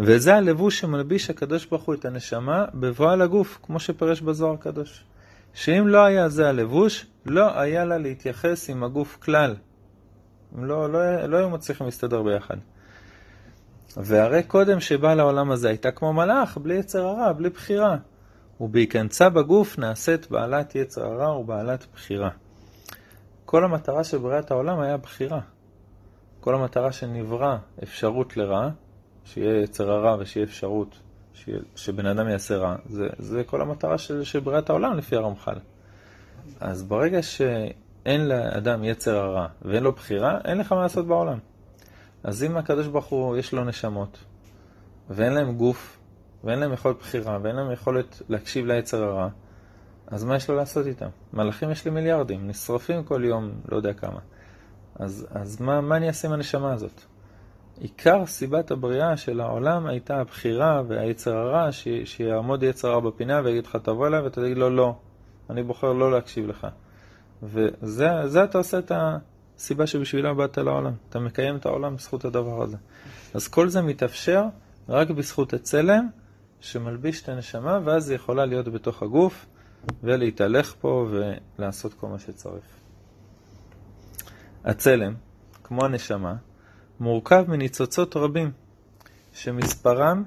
וזה 0.00 0.34
הלבוש 0.34 0.78
שמלביש 0.78 1.30
הקדוש 1.30 1.66
ברוך 1.66 1.82
הוא 1.82 1.94
את 1.94 2.04
הנשמה 2.04 2.64
בבואה 2.74 3.16
לגוף, 3.16 3.58
כמו 3.62 3.80
שפרש 3.80 4.20
בזוהר 4.20 4.54
הקדוש. 4.54 5.04
שאם 5.54 5.88
לא 5.88 6.04
היה 6.04 6.28
זה 6.28 6.48
הלבוש, 6.48 7.06
לא 7.26 7.60
היה 7.60 7.84
לה 7.84 7.98
להתייחס 7.98 8.70
עם 8.70 8.84
הגוף 8.84 9.18
כלל. 9.22 9.56
הם 10.56 10.64
לא, 10.64 10.92
לא, 10.92 11.26
לא 11.26 11.36
היו 11.36 11.50
מצליחים 11.50 11.86
להסתדר 11.86 12.22
ביחד. 12.22 12.56
והרי 13.96 14.42
קודם 14.42 14.80
שבא 14.80 15.14
לעולם 15.14 15.50
הזה 15.50 15.68
הייתה 15.68 15.90
כמו 15.90 16.12
מלאך, 16.12 16.58
בלי 16.58 16.74
יצר 16.74 17.06
הרע, 17.06 17.32
בלי 17.32 17.48
בחירה. 17.48 17.96
ובהיכנסה 18.60 19.28
בגוף 19.28 19.78
נעשית 19.78 20.30
בעלת 20.30 20.74
יצר 20.74 21.04
הרע 21.04 21.36
ובעלת 21.36 21.86
בחירה. 21.94 22.30
כל 23.44 23.64
המטרה 23.64 24.04
של 24.04 24.18
בריאת 24.18 24.50
העולם 24.50 24.80
היה 24.80 24.96
בחירה. 24.96 25.40
כל 26.40 26.54
המטרה 26.54 26.92
שנברא 26.92 27.56
אפשרות 27.82 28.36
לרע, 28.36 28.68
שיהיה 29.24 29.62
יצר 29.62 29.90
הרע 29.90 30.16
ושיהיה 30.18 30.44
אפשרות 30.44 30.98
שיה, 31.34 31.58
שבן 31.76 32.06
אדם 32.06 32.28
יעשה 32.28 32.56
רע, 32.56 32.76
זה, 32.86 33.08
זה 33.18 33.44
כל 33.44 33.60
המטרה 33.60 33.98
של, 33.98 34.24
של 34.24 34.40
בריאת 34.40 34.70
העולם 34.70 34.96
לפי 34.98 35.16
הרמח"ל. 35.16 35.58
אז 36.60 36.82
ברגע 36.82 37.22
שאין 37.22 38.28
לאדם 38.28 38.84
יצר 38.84 39.16
הרע 39.16 39.46
ואין 39.62 39.82
לו 39.82 39.92
בחירה, 39.92 40.38
אין 40.44 40.58
לך 40.58 40.72
מה 40.72 40.82
לעשות 40.82 41.06
בעולם. 41.06 41.38
אז 42.24 42.44
אם 42.44 42.56
הקדוש 42.56 42.86
ברוך 42.86 43.06
הוא 43.06 43.36
יש 43.36 43.52
לו 43.52 43.64
נשמות, 43.64 44.18
ואין 45.10 45.32
להם 45.32 45.56
גוף, 45.56 45.98
ואין 46.44 46.58
להם 46.58 46.72
יכולת 46.72 46.98
בחירה, 46.98 47.38
ואין 47.42 47.56
להם 47.56 47.72
יכולת 47.72 48.22
להקשיב 48.28 48.66
ליצר 48.66 49.04
הרע, 49.04 49.28
אז 50.06 50.24
מה 50.24 50.36
יש 50.36 50.50
לו 50.50 50.56
לעשות 50.56 50.86
איתם? 50.86 51.08
מלאכים 51.32 51.70
יש 51.70 51.84
לי 51.84 51.90
מיליארדים, 51.90 52.48
נשרפים 52.48 53.04
כל 53.04 53.24
יום, 53.24 53.50
לא 53.68 53.76
יודע 53.76 53.92
כמה. 53.92 54.18
אז, 54.94 55.26
אז 55.30 55.60
מה, 55.60 55.80
מה 55.80 55.96
אני 55.96 56.08
אעשה 56.08 56.28
עם 56.28 56.34
הנשמה 56.34 56.72
הזאת? 56.72 57.00
עיקר 57.82 58.26
סיבת 58.26 58.70
הבריאה 58.70 59.16
של 59.16 59.40
העולם 59.40 59.86
הייתה 59.86 60.20
הבחירה 60.20 60.82
והיצר 60.88 61.36
הרע, 61.36 61.72
ש... 61.72 61.88
שיעמוד 62.04 62.62
יצר 62.62 62.88
הרע 62.88 63.00
בפינה 63.00 63.40
ויגיד 63.44 63.66
לך 63.66 63.76
תבוא 63.76 64.06
אליי 64.06 64.20
ואתה 64.20 64.40
תגיד 64.40 64.58
לו 64.58 64.70
לא, 64.70 64.94
אני 65.50 65.62
בוחר 65.62 65.92
לא 65.92 66.12
להקשיב 66.12 66.46
לך. 66.46 66.66
וזה 67.42 68.44
אתה 68.44 68.58
עושה 68.58 68.78
את 68.78 68.92
הסיבה 68.94 69.86
שבשבילה 69.86 70.34
באת 70.34 70.58
לעולם. 70.58 70.92
אתה 71.08 71.18
מקיים 71.18 71.56
את 71.56 71.66
העולם 71.66 71.96
בזכות 71.96 72.24
הדבר 72.24 72.62
הזה. 72.62 72.76
אז 73.34 73.48
כל 73.48 73.68
זה 73.68 73.82
מתאפשר 73.82 74.44
רק 74.88 75.10
בזכות 75.10 75.52
הצלם 75.52 76.08
שמלביש 76.60 77.22
את 77.22 77.28
הנשמה, 77.28 77.78
ואז 77.84 78.10
היא 78.10 78.16
יכולה 78.16 78.46
להיות 78.46 78.68
בתוך 78.68 79.02
הגוף 79.02 79.46
ולהתהלך 80.02 80.74
פה 80.80 81.08
ולעשות 81.10 81.94
כל 81.94 82.06
מה 82.06 82.18
שצריך. 82.18 82.64
הצלם, 84.64 85.14
כמו 85.64 85.84
הנשמה, 85.84 86.34
מורכב 87.00 87.44
מניצוצות 87.48 88.16
רבים, 88.16 88.50
שמספרם 89.32 90.24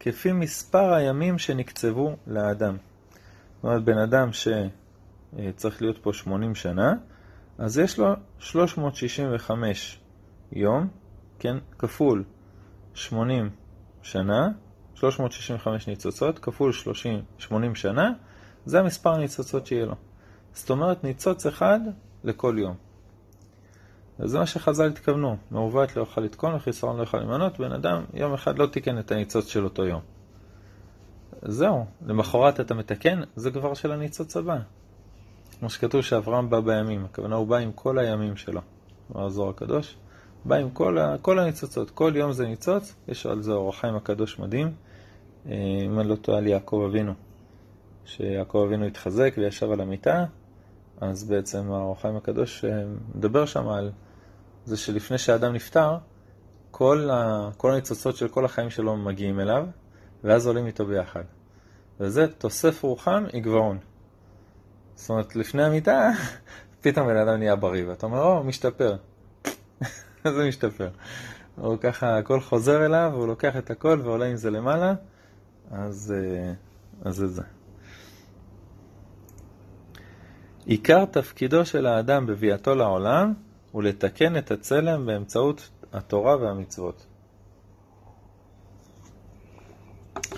כפי 0.00 0.32
מספר 0.32 0.92
הימים 0.92 1.38
שנקצבו 1.38 2.16
לאדם. 2.26 2.76
זאת 2.76 3.64
אומרת, 3.64 3.84
בן 3.84 3.98
אדם 3.98 4.30
שצריך 4.32 5.82
להיות 5.82 5.98
פה 6.02 6.12
80 6.12 6.54
שנה, 6.54 6.94
אז 7.58 7.78
יש 7.78 7.98
לו 7.98 8.14
365 8.38 10.00
יום, 10.52 10.88
כן, 11.38 11.56
כפול 11.78 12.24
80 12.94 13.50
שנה, 14.02 14.48
365 14.94 15.88
ניצוצות, 15.88 16.38
כפול 16.38 16.72
30, 16.72 17.22
80 17.38 17.74
שנה, 17.74 18.10
זה 18.64 18.80
המספר 18.80 19.14
הניצוצות 19.14 19.66
שיהיה 19.66 19.86
לו. 19.86 19.94
זאת 20.52 20.70
אומרת, 20.70 21.04
ניצוץ 21.04 21.46
אחד 21.46 21.80
לכל 22.24 22.56
יום. 22.58 22.89
וזה 24.20 24.38
מה 24.38 24.46
שחז"ל 24.46 24.86
התכוונו, 24.86 25.36
מעוות 25.50 25.96
לא 25.96 26.00
יוכל 26.02 26.20
לתקון 26.20 26.54
וחיסרון 26.54 26.96
לא 26.96 27.02
יוכל 27.02 27.18
למנות, 27.18 27.58
בן 27.58 27.72
אדם 27.72 28.04
יום 28.14 28.34
אחד 28.34 28.58
לא 28.58 28.66
תיקן 28.66 28.98
את 28.98 29.12
הניצוץ 29.12 29.48
של 29.48 29.64
אותו 29.64 29.86
יום. 29.86 30.00
זהו, 31.42 31.84
למחרת 32.06 32.60
אתה 32.60 32.74
מתקן, 32.74 33.20
זה 33.36 33.50
כבר 33.50 33.74
של 33.74 33.92
הניצוץ 33.92 34.36
הבא. 34.36 34.58
כמו 35.58 35.70
שכתוב 35.70 36.00
שאברהם 36.00 36.50
בא 36.50 36.60
בימים, 36.60 37.04
הכוונה 37.04 37.36
הוא 37.36 37.46
בא 37.46 37.56
עם 37.56 37.72
כל 37.72 37.98
הימים 37.98 38.36
שלו, 38.36 38.60
אמר 39.12 39.26
הזוהר 39.26 39.50
הקדוש, 39.50 39.96
בא 40.44 40.56
עם 40.56 40.70
כל, 40.70 40.98
ה, 40.98 41.16
כל 41.22 41.38
הניצוצות, 41.38 41.90
כל 41.90 42.12
יום 42.16 42.32
זה 42.32 42.46
ניצוץ, 42.46 42.94
יש 43.08 43.26
על 43.26 43.42
זה 43.42 43.52
אור 43.52 43.68
החיים 43.68 43.96
הקדוש 43.96 44.38
מדהים, 44.38 44.72
אה, 45.46 45.54
אם 45.86 46.00
אני 46.00 46.08
לא 46.08 46.16
טועה 46.16 46.38
על 46.38 46.46
יעקב 46.46 46.82
אבינו, 46.88 47.12
שיעקב 48.04 48.64
אבינו 48.66 48.84
התחזק 48.84 49.34
וישב 49.36 49.70
על 49.70 49.80
המיטה, 49.80 50.24
אז 51.00 51.24
בעצם 51.24 51.72
האור 51.72 51.96
הקדוש 52.16 52.64
אה, 52.64 52.82
מדבר 53.14 53.46
שם 53.46 53.68
על 53.68 53.90
זה 54.64 54.76
שלפני 54.76 55.18
שהאדם 55.18 55.52
נפטר, 55.52 55.96
כל, 56.70 57.10
ה, 57.12 57.50
כל 57.56 57.72
הניצוצות 57.72 58.16
של 58.16 58.28
כל 58.28 58.44
החיים 58.44 58.70
שלו 58.70 58.96
מגיעים 58.96 59.40
אליו, 59.40 59.66
ואז 60.24 60.46
עולים 60.46 60.66
איתו 60.66 60.86
ביחד. 60.86 61.24
וזה 62.00 62.26
תוסף 62.28 62.82
רוחם 62.82 63.24
יגבעון. 63.32 63.78
זאת 64.94 65.10
אומרת, 65.10 65.36
לפני 65.36 65.64
המיטה, 65.64 66.10
פתאום 66.80 67.06
בן 67.06 67.16
אדם 67.16 67.38
נהיה 67.38 67.56
בריא, 67.56 67.88
ואתה 67.88 68.06
אומר, 68.06 68.22
או, 68.22 68.44
משתפר. 68.44 68.96
זה 70.36 70.48
משתפר. 70.48 70.88
הוא 71.56 71.76
ככה, 71.80 72.18
הכל 72.18 72.40
חוזר 72.40 72.86
אליו, 72.86 73.12
הוא 73.14 73.26
לוקח 73.26 73.56
את 73.56 73.70
הכל 73.70 74.00
ועולה 74.04 74.26
עם 74.26 74.36
זה 74.36 74.50
למעלה, 74.50 74.94
אז, 75.70 76.14
אה, 76.16 76.52
אז 77.04 77.16
זה 77.16 77.26
זה. 77.26 77.42
עיקר 80.64 81.04
תפקידו 81.04 81.66
של 81.66 81.86
האדם 81.86 82.26
בביאתו 82.26 82.74
לעולם 82.74 83.34
הוא 83.72 83.82
לתקן 83.82 84.36
את 84.36 84.50
הצלם 84.50 85.06
באמצעות 85.06 85.70
התורה 85.92 86.36
והמצוות. 86.36 87.06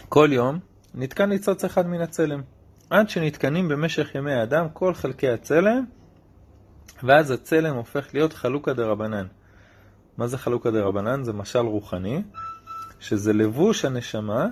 כל 0.09 0.29
יום 0.33 0.59
נתקן 0.95 1.29
ניצוץ 1.29 1.65
אחד 1.65 1.87
מן 1.87 2.01
הצלם, 2.01 2.43
עד 2.91 3.09
שנתקנים 3.11 3.69
במשך 3.69 4.15
ימי 4.15 4.33
האדם 4.33 4.69
כל 4.73 4.95
חלקי 4.95 5.29
הצלם, 5.29 5.85
ואז 7.03 7.31
הצלם 7.31 7.77
הופך 7.77 8.15
להיות 8.15 8.33
חלוקה 8.33 8.73
דה 8.73 8.87
רבנן. 8.87 9.27
מה 10.19 10.27
זה 10.27 10.39
חלוקה 10.39 10.71
דה 10.71 10.83
רבנן? 10.83 11.25
זה 11.25 11.33
משל 11.33 11.59
רוחני, 11.59 12.23
שזה 13.01 13.33
לבוש 13.33 13.85
הנשמה 13.85 14.47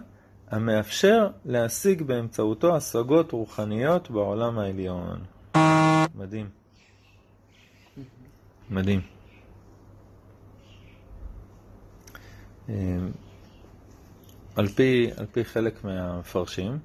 המאפשר 0.50 1.28
להשיג 1.44 2.02
באמצעותו 2.02 2.76
השגות 2.76 3.32
רוחניות 3.32 4.10
בעולם 4.10 4.58
העליון. 4.58 5.24
מדהים. 6.14 6.59
מדהים. 8.70 9.00
אמ, 12.68 13.10
על 14.56 14.68
פי, 14.68 15.10
על 15.16 15.26
פי 15.32 15.44
חלק 15.44 15.84
מהמפרשים, 15.84 16.78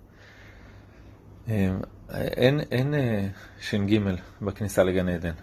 אמ, 1.47 1.79
אין, 2.13 2.59
אין 2.59 2.93
אה, 2.93 3.27
ש"ג 3.59 3.99
בכניסה 4.41 4.83
לגן 4.83 5.09
עדן. 5.09 5.33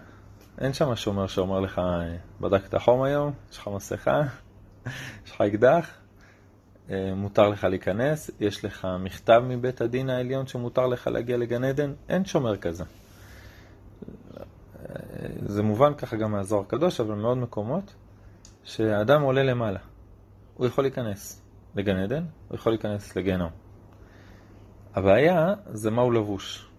אין 0.61 0.73
שם 0.73 0.95
שומר 0.95 1.27
שאומר 1.27 1.59
לך, 1.59 1.81
בדקת 2.41 2.75
חום 2.75 3.01
היום? 3.03 3.33
יש 3.51 3.57
לך 3.57 3.67
מסכה? 3.67 4.21
יש 5.25 5.31
לך 5.31 5.41
אקדח? 5.41 5.89
אה, 6.89 7.13
מותר 7.15 7.49
לך 7.49 7.63
להיכנס? 7.63 8.31
יש 8.39 8.65
לך 8.65 8.87
מכתב 8.99 9.41
מבית 9.47 9.81
הדין 9.81 10.09
העליון 10.09 10.47
שמותר 10.47 10.87
לך 10.87 11.07
להגיע 11.07 11.37
לגן 11.37 11.63
עדן? 11.63 11.93
אין 12.09 12.25
שומר 12.25 12.57
כזה. 12.57 12.83
זה 15.45 15.63
מובן 15.63 15.93
ככה 15.93 16.15
גם 16.15 16.31
מהזוהר 16.31 16.61
הקדוש, 16.61 16.99
אבל 16.99 17.15
מאוד 17.15 17.37
מקומות, 17.37 17.95
שהאדם 18.63 19.21
עולה 19.21 19.43
למעלה. 19.43 19.79
הוא 20.53 20.67
יכול 20.67 20.83
להיכנס 20.83 21.41
לגן 21.75 21.95
עדן, 21.95 22.23
הוא 22.47 22.55
יכול 22.55 22.71
להיכנס 22.71 23.15
לגיהנום. 23.15 23.51
הבעיה 24.95 25.53
זה 25.71 25.91
מה 25.91 26.01
הוא 26.01 26.13
לבוש. 26.13 26.69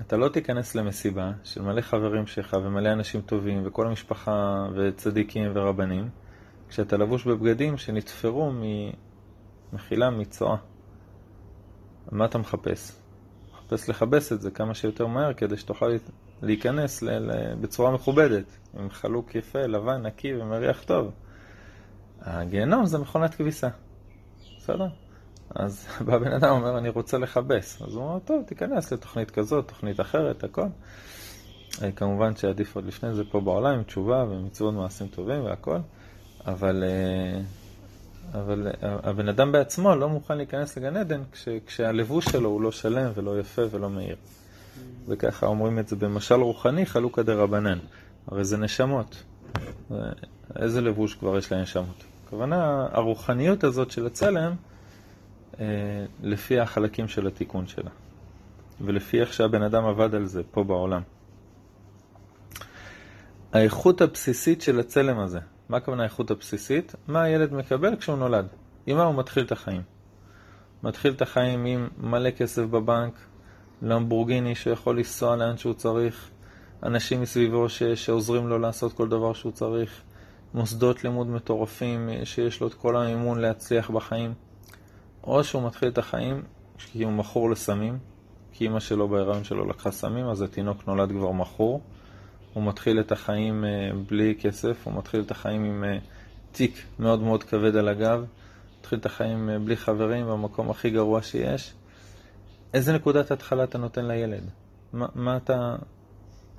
אתה 0.00 0.16
לא 0.16 0.28
תיכנס 0.28 0.74
למסיבה 0.74 1.32
של 1.44 1.62
מלא 1.62 1.80
חברים 1.80 2.26
שלך 2.26 2.56
ומלא 2.64 2.92
אנשים 2.92 3.20
טובים 3.20 3.62
וכל 3.66 3.86
המשפחה 3.86 4.66
וצדיקים 4.76 5.52
ורבנים, 5.54 6.08
כשאתה 6.68 6.96
לבוש 6.96 7.26
בבגדים 7.26 7.76
שנתפרו 7.76 8.52
ממחילה 9.72 10.10
מצואה. 10.10 10.56
מה 12.12 12.24
אתה 12.24 12.38
מחפש? 12.38 12.92
מחפש 13.52 13.88
לכבס 13.90 14.32
את 14.32 14.40
זה 14.40 14.50
כמה 14.50 14.74
שיותר 14.74 15.06
מהר 15.06 15.34
כדי 15.34 15.56
שתוכל 15.56 15.90
להיכנס 16.42 17.02
בצורה 17.60 17.90
מכובדת, 17.90 18.44
עם 18.78 18.90
חלוק 18.90 19.34
יפה, 19.34 19.66
לבן, 19.66 20.06
נקי 20.06 20.36
ומריח 20.36 20.82
טוב. 20.82 21.10
הגיהנום 22.20 22.86
זה 22.86 22.98
מכונת 22.98 23.34
כביסה, 23.34 23.68
בסדר? 24.58 24.88
אז 25.54 25.86
בא 26.06 26.18
בן 26.18 26.32
אדם 26.32 26.50
אומר, 26.50 26.78
אני 26.78 26.88
רוצה 26.88 27.18
לכבס. 27.18 27.82
אז 27.82 27.94
הוא 27.94 28.04
אומר, 28.04 28.18
טוב, 28.18 28.42
תיכנס 28.46 28.92
לתוכנית 28.92 29.30
כזאת, 29.30 29.68
תוכנית 29.68 30.00
אחרת, 30.00 30.44
הכל. 30.44 30.66
אה, 31.82 31.92
כמובן 31.92 32.36
שעדיף 32.36 32.76
עוד 32.76 32.86
לפני 32.86 33.14
זה 33.14 33.22
פה 33.30 33.40
בעולם 33.40 33.74
עם 33.74 33.82
תשובה 33.82 34.24
ומצוות 34.30 34.74
מעשים 34.74 35.08
טובים 35.08 35.44
והכל, 35.44 35.78
אבל, 36.46 36.84
אה, 36.84 37.40
אבל 38.40 38.68
אה, 38.82 38.96
הבן 39.02 39.28
אדם 39.28 39.52
בעצמו 39.52 39.94
לא 39.94 40.08
מוכן 40.08 40.36
להיכנס 40.36 40.78
לגן 40.78 40.96
עדן 40.96 41.22
כש, 41.32 41.48
כשהלבוש 41.66 42.24
שלו 42.24 42.48
הוא 42.48 42.60
לא 42.60 42.72
שלם 42.72 43.10
ולא 43.14 43.40
יפה 43.40 43.62
ולא 43.70 43.90
מאיר. 43.90 44.16
וככה 45.08 45.46
אומרים 45.46 45.78
את 45.78 45.88
זה 45.88 45.96
במשל 45.96 46.34
רוחני, 46.34 46.86
חלוקה 46.86 47.22
דה 47.22 47.34
רבנן. 47.34 47.78
הרי 48.26 48.44
זה 48.44 48.56
נשמות. 48.56 49.22
איזה 50.56 50.80
לבוש 50.80 51.14
כבר 51.14 51.38
יש 51.38 51.52
לנשמות? 51.52 52.04
הכוונה, 52.26 52.86
הרוחניות 52.92 53.64
הזאת 53.64 53.90
של 53.90 54.06
הצלם, 54.06 54.54
אה, 55.60 55.64
לפי 56.22 56.60
החלקים 56.60 57.08
של 57.08 57.26
התיקון 57.26 57.66
שלה. 57.66 57.90
ולפי 58.80 59.20
איך 59.20 59.32
שהבן 59.32 59.62
אדם 59.62 59.84
עבד 59.84 60.14
על 60.14 60.26
זה 60.26 60.42
פה 60.50 60.64
בעולם. 60.64 61.02
האיכות 63.52 64.00
הבסיסית 64.00 64.62
של 64.62 64.80
הצלם 64.80 65.18
הזה, 65.18 65.38
מה 65.68 65.76
הכוונה 65.76 66.02
האיכות 66.02 66.30
הבסיסית? 66.30 66.94
מה 67.08 67.22
הילד 67.22 67.52
מקבל 67.52 67.96
כשהוא 67.96 68.16
נולד? 68.16 68.46
עם 68.86 68.96
מה 68.96 69.04
הוא 69.04 69.14
מתחיל 69.14 69.44
את 69.44 69.52
החיים? 69.52 69.82
מתחיל 70.82 71.12
את 71.12 71.22
החיים 71.22 71.64
עם 71.64 71.88
מלא 71.98 72.30
כסף 72.30 72.62
בבנק, 72.62 73.12
למבורגיני 73.82 74.54
שיכול 74.54 74.96
לנסוע 74.96 75.36
לאן 75.36 75.56
שהוא 75.56 75.74
צריך, 75.74 76.30
אנשים 76.82 77.20
מסביבו 77.20 77.68
ש, 77.68 77.82
שעוזרים 77.82 78.48
לו 78.48 78.58
לעשות 78.58 78.92
כל 78.92 79.08
דבר 79.08 79.32
שהוא 79.32 79.52
צריך, 79.52 80.02
מוסדות 80.54 81.04
לימוד 81.04 81.26
מטורפים 81.26 82.10
שיש 82.24 82.60
לו 82.60 82.66
את 82.66 82.74
כל 82.74 82.96
המימון 82.96 83.40
להצליח 83.40 83.90
בחיים. 83.90 84.34
או 85.24 85.44
שהוא 85.44 85.66
מתחיל 85.66 85.88
את 85.88 85.98
החיים 85.98 86.42
כי 86.78 87.04
הוא 87.04 87.12
מכור 87.12 87.50
לסמים, 87.50 87.98
כי 88.52 88.66
אמא 88.66 88.80
שלו 88.80 89.08
בהיריון 89.08 89.44
שלו 89.44 89.66
לקחה 89.66 89.90
סמים, 89.90 90.26
אז 90.26 90.42
התינוק 90.42 90.86
נולד 90.86 91.10
כבר 91.10 91.32
מכור. 91.32 91.80
הוא 92.52 92.64
מתחיל 92.64 93.00
את 93.00 93.12
החיים 93.12 93.64
אה, 93.64 93.90
בלי 94.06 94.34
כסף, 94.40 94.76
הוא 94.84 94.94
מתחיל 94.94 95.20
את 95.20 95.30
החיים 95.30 95.64
עם 95.64 95.84
אה, 95.84 95.98
תיק 96.52 96.84
מאוד 96.98 97.20
מאוד 97.20 97.42
כבד 97.42 97.76
על 97.76 97.88
הגב, 97.88 98.24
מתחיל 98.80 98.98
את 98.98 99.06
החיים 99.06 99.50
אה, 99.50 99.58
בלי 99.58 99.76
חברים 99.76 100.26
במקום 100.26 100.70
הכי 100.70 100.90
גרוע 100.90 101.22
שיש. 101.22 101.72
איזה 102.74 102.92
נקודת 102.92 103.30
התחלה 103.30 103.64
אתה 103.64 103.78
נותן 103.78 104.08
לילד? 104.08 104.42
מה, 104.92 105.06
מה 105.14 105.36
אתה... 105.36 105.76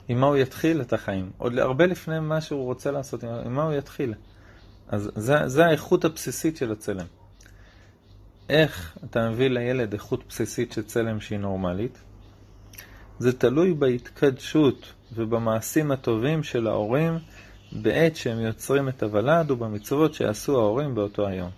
עם 0.08 0.20
מה 0.20 0.28
הוא 0.28 0.38
יתחיל 0.38 0.82
את 0.82 0.94
החיים? 0.94 1.32
עוד 1.38 1.58
הרבה 1.58 1.86
לפני 1.86 2.20
מה 2.20 2.42
שהוא 2.42 2.64
רוצה 2.64 2.92
לעשות, 2.92 3.24
עם 3.24 3.54
מה 3.54 3.64
הוא 3.64 3.74
יתחיל? 3.74 4.14
אז 4.88 5.12
זה, 5.16 5.48
זה 5.48 5.66
האיכות 5.66 6.06
הבסיסית 6.06 6.58
של 6.58 6.72
הצלם. 6.72 7.06
איך 8.50 8.98
אתה 9.06 9.30
מביא 9.30 9.48
לילד 9.48 9.94
איכות 9.94 10.24
בסיסית 10.30 10.72
של 10.72 10.84
צלם 10.84 11.20
שהיא 11.20 11.40
נורמלית? 11.40 11.98
זה 13.20 13.38
תלוי 13.38 13.74
בהתקדשות 13.74 14.94
ובמעשים 15.14 15.92
הטובים 15.92 16.44
של 16.44 16.68
ההורים 16.68 17.20
בעת 17.72 18.16
שהם 18.16 18.40
יוצרים 18.40 18.90
את 18.90 19.04
הוולד 19.04 19.52
ובמצוות 19.52 20.14
שיעשו 20.14 20.60
ההורים 20.60 20.96
באותו 20.96 21.28
היום. 21.28 21.50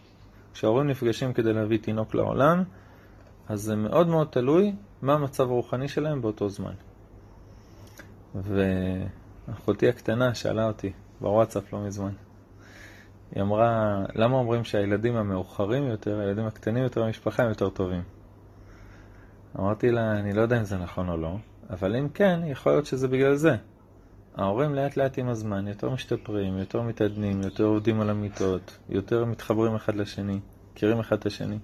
כשההורים 0.53 0.87
נפגשים 0.87 1.33
כדי 1.33 1.53
להביא 1.53 1.77
תינוק 1.77 2.15
לעולם, 2.15 2.63
אז 3.49 3.61
זה 3.61 3.75
מאוד 3.75 4.07
מאוד 4.07 4.27
תלוי 4.27 4.75
מה 5.01 5.13
המצב 5.13 5.43
הרוחני 5.43 5.87
שלהם 5.87 6.21
באותו 6.21 6.49
זמן. 6.49 6.73
ואחותי 8.35 9.89
הקטנה 9.89 10.35
שאלה 10.35 10.67
אותי 10.67 10.91
בוואטסאפ 11.21 11.73
לא 11.73 11.79
מזמן. 11.79 12.11
היא 13.31 13.43
אמרה, 13.43 14.03
למה 14.15 14.37
אומרים 14.37 14.63
שהילדים 14.63 15.15
המאוחרים 15.15 15.87
יותר, 15.87 16.19
הילדים 16.19 16.45
הקטנים 16.45 16.83
יותר 16.83 17.03
במשפחה 17.03 17.43
הם 17.43 17.49
יותר 17.49 17.69
טובים? 17.69 18.01
אמרתי 19.59 19.91
לה, 19.91 20.19
אני 20.19 20.33
לא 20.33 20.41
יודע 20.41 20.57
אם 20.57 20.63
זה 20.63 20.77
נכון 20.77 21.09
או 21.09 21.17
לא, 21.17 21.37
אבל 21.69 21.95
אם 21.95 22.09
כן, 22.09 22.39
יכול 22.45 22.71
להיות 22.71 22.85
שזה 22.85 23.07
בגלל 23.07 23.35
זה. 23.35 23.55
ההורים 24.35 24.75
לאט 24.75 24.97
לאט 24.97 25.17
עם 25.17 25.29
הזמן 25.29 25.67
יותר 25.67 25.89
משתפרים, 25.89 26.57
יותר 26.57 26.81
מתעדנים, 26.81 27.41
יותר 27.41 27.63
עובדים 27.63 28.01
על 28.01 28.09
המיטות, 28.09 28.77
יותר 28.89 29.25
מתחברים 29.25 29.75
אחד 29.75 29.95
לשני. 29.95 30.39
מכירים 30.73 30.99
אחד 30.99 31.17
את 31.17 31.25
השני. 31.25 31.59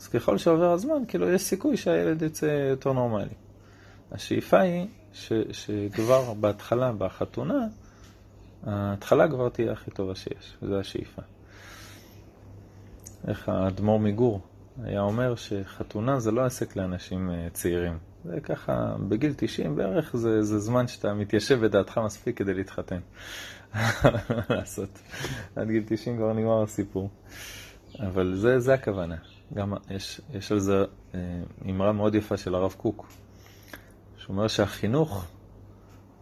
אז 0.00 0.08
ככל 0.08 0.38
שעובר 0.38 0.72
הזמן, 0.72 1.02
כאילו 1.08 1.32
יש 1.32 1.42
סיכוי 1.42 1.76
שהילד 1.76 2.22
יצא 2.22 2.46
יותר 2.46 2.92
נורמלי. 2.92 3.34
השאיפה 4.12 4.60
היא 4.60 4.86
ש, 5.12 5.32
שכבר 5.52 6.34
בהתחלה, 6.34 6.92
בחתונה, 6.92 7.66
ההתחלה 8.66 9.28
כבר 9.28 9.48
תהיה 9.48 9.72
הכי 9.72 9.90
טובה 9.90 10.14
שיש, 10.14 10.56
וזו 10.62 10.80
השאיפה. 10.80 11.22
איך 13.28 13.48
האדמו"ר 13.48 13.98
מגור 13.98 14.40
היה 14.84 15.00
אומר 15.00 15.34
שחתונה 15.34 16.20
זה 16.20 16.30
לא 16.30 16.44
עסק 16.44 16.76
לאנשים 16.76 17.30
אה, 17.30 17.48
צעירים. 17.52 17.98
זה 18.24 18.40
ככה, 18.40 18.96
בגיל 19.08 19.32
90 19.36 19.76
בערך 19.76 20.16
זה, 20.16 20.42
זה 20.42 20.58
זמן 20.58 20.88
שאתה 20.88 21.14
מתיישב 21.14 21.64
בדעתך 21.64 21.98
מספיק 22.04 22.38
כדי 22.38 22.54
להתחתן. 22.54 22.98
לעשות. 24.50 24.98
עד 25.56 25.68
גיל 25.68 25.82
90 25.86 26.16
כבר 26.16 26.32
נגמר 26.32 26.62
הסיפור. 26.62 27.10
אבל 28.00 28.34
זה, 28.34 28.60
זה 28.60 28.74
הכוונה. 28.74 29.16
גם 29.54 29.74
יש, 29.90 30.20
יש 30.32 30.52
על 30.52 30.58
זה 30.58 30.84
אה, 31.14 31.20
אמרה 31.70 31.92
מאוד 31.92 32.14
יפה 32.14 32.36
של 32.36 32.54
הרב 32.54 32.74
קוק, 32.76 33.06
שאומר 34.16 34.48
שהחינוך, 34.48 35.24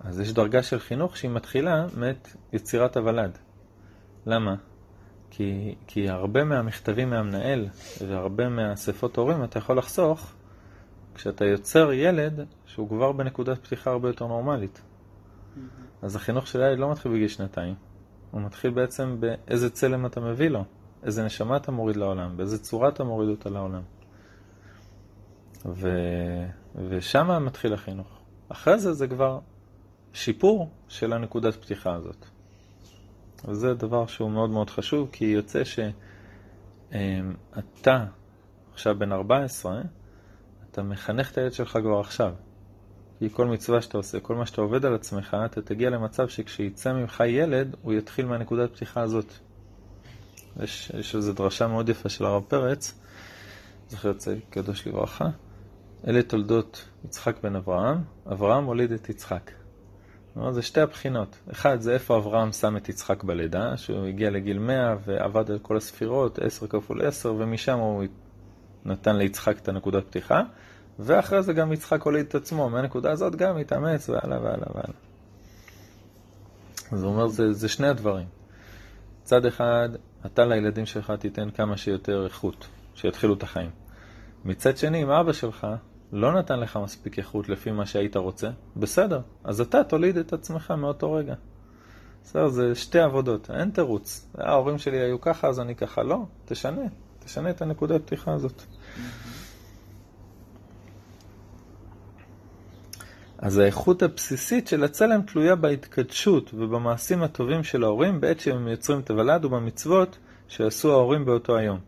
אז 0.01 0.21
יש 0.21 0.33
דרגה 0.33 0.63
של 0.63 0.79
חינוך 0.79 1.17
שהיא 1.17 1.31
מתחילה 1.31 1.87
מאת 1.97 2.29
יצירת 2.53 2.97
הוולד. 2.97 3.39
למה? 4.27 4.55
כי, 5.31 5.75
כי 5.87 6.09
הרבה 6.09 6.45
מהמכתבים 6.45 7.11
מהמנהל 7.11 7.69
והרבה 8.09 8.49
מהאספות 8.49 9.17
הורים 9.17 9.45
אתה 9.45 9.59
יכול 9.59 9.79
לחסוך 9.79 10.33
כשאתה 11.15 11.45
יוצר 11.45 11.93
ילד 11.93 12.47
שהוא 12.67 12.89
כבר 12.89 13.13
בנקודת 13.13 13.59
פתיחה 13.65 13.91
הרבה 13.91 14.09
יותר 14.09 14.27
נורמלית. 14.27 14.81
Mm-hmm. 14.81 15.59
אז 16.03 16.17
החינוך 16.17 16.47
של 16.47 16.63
הילד 16.63 16.79
לא 16.79 16.91
מתחיל 16.91 17.13
בגיל 17.13 17.29
שנתיים, 17.29 17.75
הוא 18.31 18.43
מתחיל 18.43 18.71
בעצם 18.71 19.17
באיזה 19.21 19.71
צלם 19.71 20.07
אתה 20.07 20.21
מביא 20.21 20.49
לו, 20.49 20.65
איזה 21.05 21.25
נשמה 21.25 21.57
אתה 21.57 21.73
מוריד 21.73 21.97
לעולם, 21.97 22.37
באיזה 22.37 22.59
צורה 22.59 22.89
אתה 22.89 23.05
מוריד 23.05 23.29
אותה 23.29 23.51
לעולם. 23.51 23.83
ו... 25.67 25.89
ושם 26.89 27.45
מתחיל 27.45 27.75
החינוך. 27.75 28.21
אחרי 28.49 28.79
זה 28.79 28.93
זה 28.93 29.09
כבר 29.09 29.39
שיפור 30.13 30.71
של 30.89 31.13
הנקודת 31.13 31.55
פתיחה 31.55 31.95
הזאת. 31.95 32.27
וזה 33.49 33.75
דבר 33.75 34.07
שהוא 34.07 34.31
מאוד 34.31 34.51
מאוד 34.51 34.71
חשוב, 34.71 35.09
כי 35.13 35.25
יוצא 35.25 35.63
שאתה 35.65 38.05
עכשיו 38.73 38.99
בן 38.99 39.13
14, 39.13 39.83
אתה 40.71 40.83
מחנך 40.83 41.33
את 41.33 41.39
הילד 41.39 41.53
שלך 41.53 41.79
כבר 41.83 42.01
עכשיו. 42.01 42.35
כי 43.19 43.31
כל 43.31 43.47
מצווה 43.47 43.83
שאתה 43.83 43.97
עושה, 43.97 44.21
כל 44.21 44.35
מה 44.35 44.47
שאתה 44.47 44.61
עובד 44.61 44.85
על 44.85 44.95
עצמך, 44.95 45.37
אתה 45.45 45.63
תגיע 45.63 45.91
למצב 45.91 46.29
שכשיצא 46.29 46.93
ממך 46.93 47.23
ילד, 47.27 47.77
הוא 47.83 47.93
יתחיל 47.93 48.27
מהנקודת 48.27 48.73
פתיחה 48.73 49.01
הזאת. 49.01 49.33
יש, 50.63 50.93
יש 50.99 51.15
איזו 51.15 51.33
דרשה 51.33 51.67
מאוד 51.67 51.89
יפה 51.89 52.09
של 52.09 52.25
הרב 52.25 52.43
פרץ, 52.49 52.95
זכר 53.89 54.13
צדיק 54.13 54.45
קדוש 54.51 54.87
לברכה. 54.87 55.29
אלה 56.07 56.23
תולדות 56.23 56.85
יצחק 57.05 57.37
בן 57.43 57.57
אברהם, 57.57 57.99
אברהם 58.33 58.65
הוליד 58.65 58.93
את 58.93 59.09
יצחק. 59.09 59.51
זה 60.51 60.63
שתי 60.63 60.81
הבחינות. 60.81 61.37
אחד, 61.53 61.81
זה 61.81 61.95
איפה 61.95 62.17
אברהם 62.17 62.53
שם 62.53 62.77
את 62.77 62.89
יצחק 62.89 63.25
בלידה, 63.25 63.77
שהוא 63.77 64.07
הגיע 64.07 64.31
לגיל 64.31 64.59
100 64.59 64.97
ועבד 65.05 65.51
על 65.51 65.59
כל 65.59 65.77
הספירות, 65.77 66.39
10 66.39 66.67
כפול 66.67 67.07
10, 67.07 67.35
ומשם 67.39 67.79
הוא 67.79 68.05
נתן 68.85 69.17
ליצחק 69.17 69.59
את 69.59 69.69
הנקודת 69.69 70.07
פתיחה. 70.07 70.43
ואחרי 70.99 71.43
זה 71.43 71.53
גם 71.53 71.73
יצחק 71.73 72.03
הוליד 72.03 72.27
את 72.27 72.35
עצמו, 72.35 72.71
מהנקודה 72.71 73.11
הזאת 73.11 73.37
גם 73.37 73.57
התאמץ 73.57 74.09
והלאה 74.09 74.41
והלאה 74.43 74.69
והלאה. 74.75 74.99
אז 76.93 77.03
הוא 77.03 77.13
אומר, 77.13 77.29
זה, 77.29 77.53
זה 77.53 77.69
שני 77.69 77.89
הדברים. 77.89 78.27
צד 79.23 79.47
אחד, 79.47 79.89
אתה 80.27 80.45
לילדים 80.45 80.87
שלך 80.87 81.11
תיתן 81.11 81.51
כמה 81.51 81.77
שיותר 81.77 82.25
איכות, 82.25 82.67
שיתחילו 82.95 83.35
את 83.35 83.43
החיים. 83.43 83.71
מצד 84.45 84.77
שני, 84.77 85.03
אם 85.03 85.11
אבא 85.11 85.33
שלך 85.33 85.67
לא 86.13 86.33
נתן 86.33 86.61
לך 86.61 86.77
מספיק 86.77 87.19
איכות 87.19 87.49
לפי 87.49 87.71
מה 87.71 87.87
שהיית 87.87 88.17
רוצה, 88.17 88.51
בסדר, 88.77 89.21
אז 89.45 89.61
אתה 89.61 89.85
תוליד 89.85 90.17
את 90.17 90.33
עצמך 90.33 90.71
מאותו 90.71 91.13
רגע. 91.13 91.35
בסדר, 92.25 92.49
זה 92.49 92.75
שתי 92.75 92.99
עבודות, 92.99 93.51
אין 93.51 93.71
תירוץ. 93.71 94.29
ההורים 94.39 94.79
שלי 94.79 94.97
היו 94.97 95.21
ככה, 95.21 95.49
אז 95.49 95.61
אני 95.61 95.75
ככה. 95.75 96.03
לא, 96.03 96.19
תשנה, 96.45 96.83
תשנה 97.25 97.51
את 97.51 97.63
הנקודת 97.63 98.03
פתיחה 98.03 98.33
הזאת. 98.33 98.63
אז 103.39 103.59
האיכות 103.59 104.03
הבסיסית 104.03 104.69
של 104.69 104.85
הצלם 104.85 105.23
תלויה 105.23 105.55
בהתקדשות 105.55 106.55
ובמעשים 106.55 107.23
הטובים 107.23 107.65
של 107.65 107.85
ההורים 107.85 108.21
בעת 108.21 108.41
שהם 108.41 108.69
יוצרים 108.69 109.01
את 109.01 109.11
הוולד 109.11 109.45
ובמצוות 109.45 110.19
שעשו 110.49 110.93
ההורים 110.93 111.25
באותו 111.25 111.57
היום. 111.57 111.79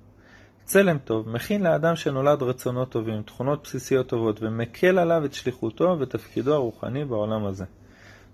צלם 0.65 0.99
טוב 0.99 1.29
מכין 1.29 1.63
לאדם 1.63 1.97
שנולד 1.97 2.43
רצונות 2.43 2.91
טובים, 2.91 3.23
תכונות 3.23 3.63
בסיסיות 3.63 4.07
טובות, 4.07 4.43
ומקל 4.43 4.99
עליו 4.99 5.25
את 5.25 5.35
שליחותו 5.35 5.97
ותפקידו 6.01 6.55
הרוחני 6.55 7.05
בעולם 7.05 7.45
הזה. 7.45 7.65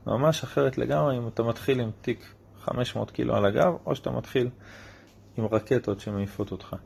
ממש 0.07 0.43
אחרת 0.43 0.79
לגמרי 0.79 1.19
אם 1.19 1.29
אתה 1.29 1.43
מתחיל 1.43 1.81
עם 1.81 1.91
תיק 2.01 2.35
500 2.61 3.11
קילו 3.11 3.37
על 3.37 3.45
הגב, 3.45 3.73
או 3.87 3.97
שאתה 3.97 4.11
מתחיל 4.11 4.49
עם 5.37 5.47
רקטות 5.47 6.01
שמעיפות 6.01 6.53
אותך. 6.53 6.77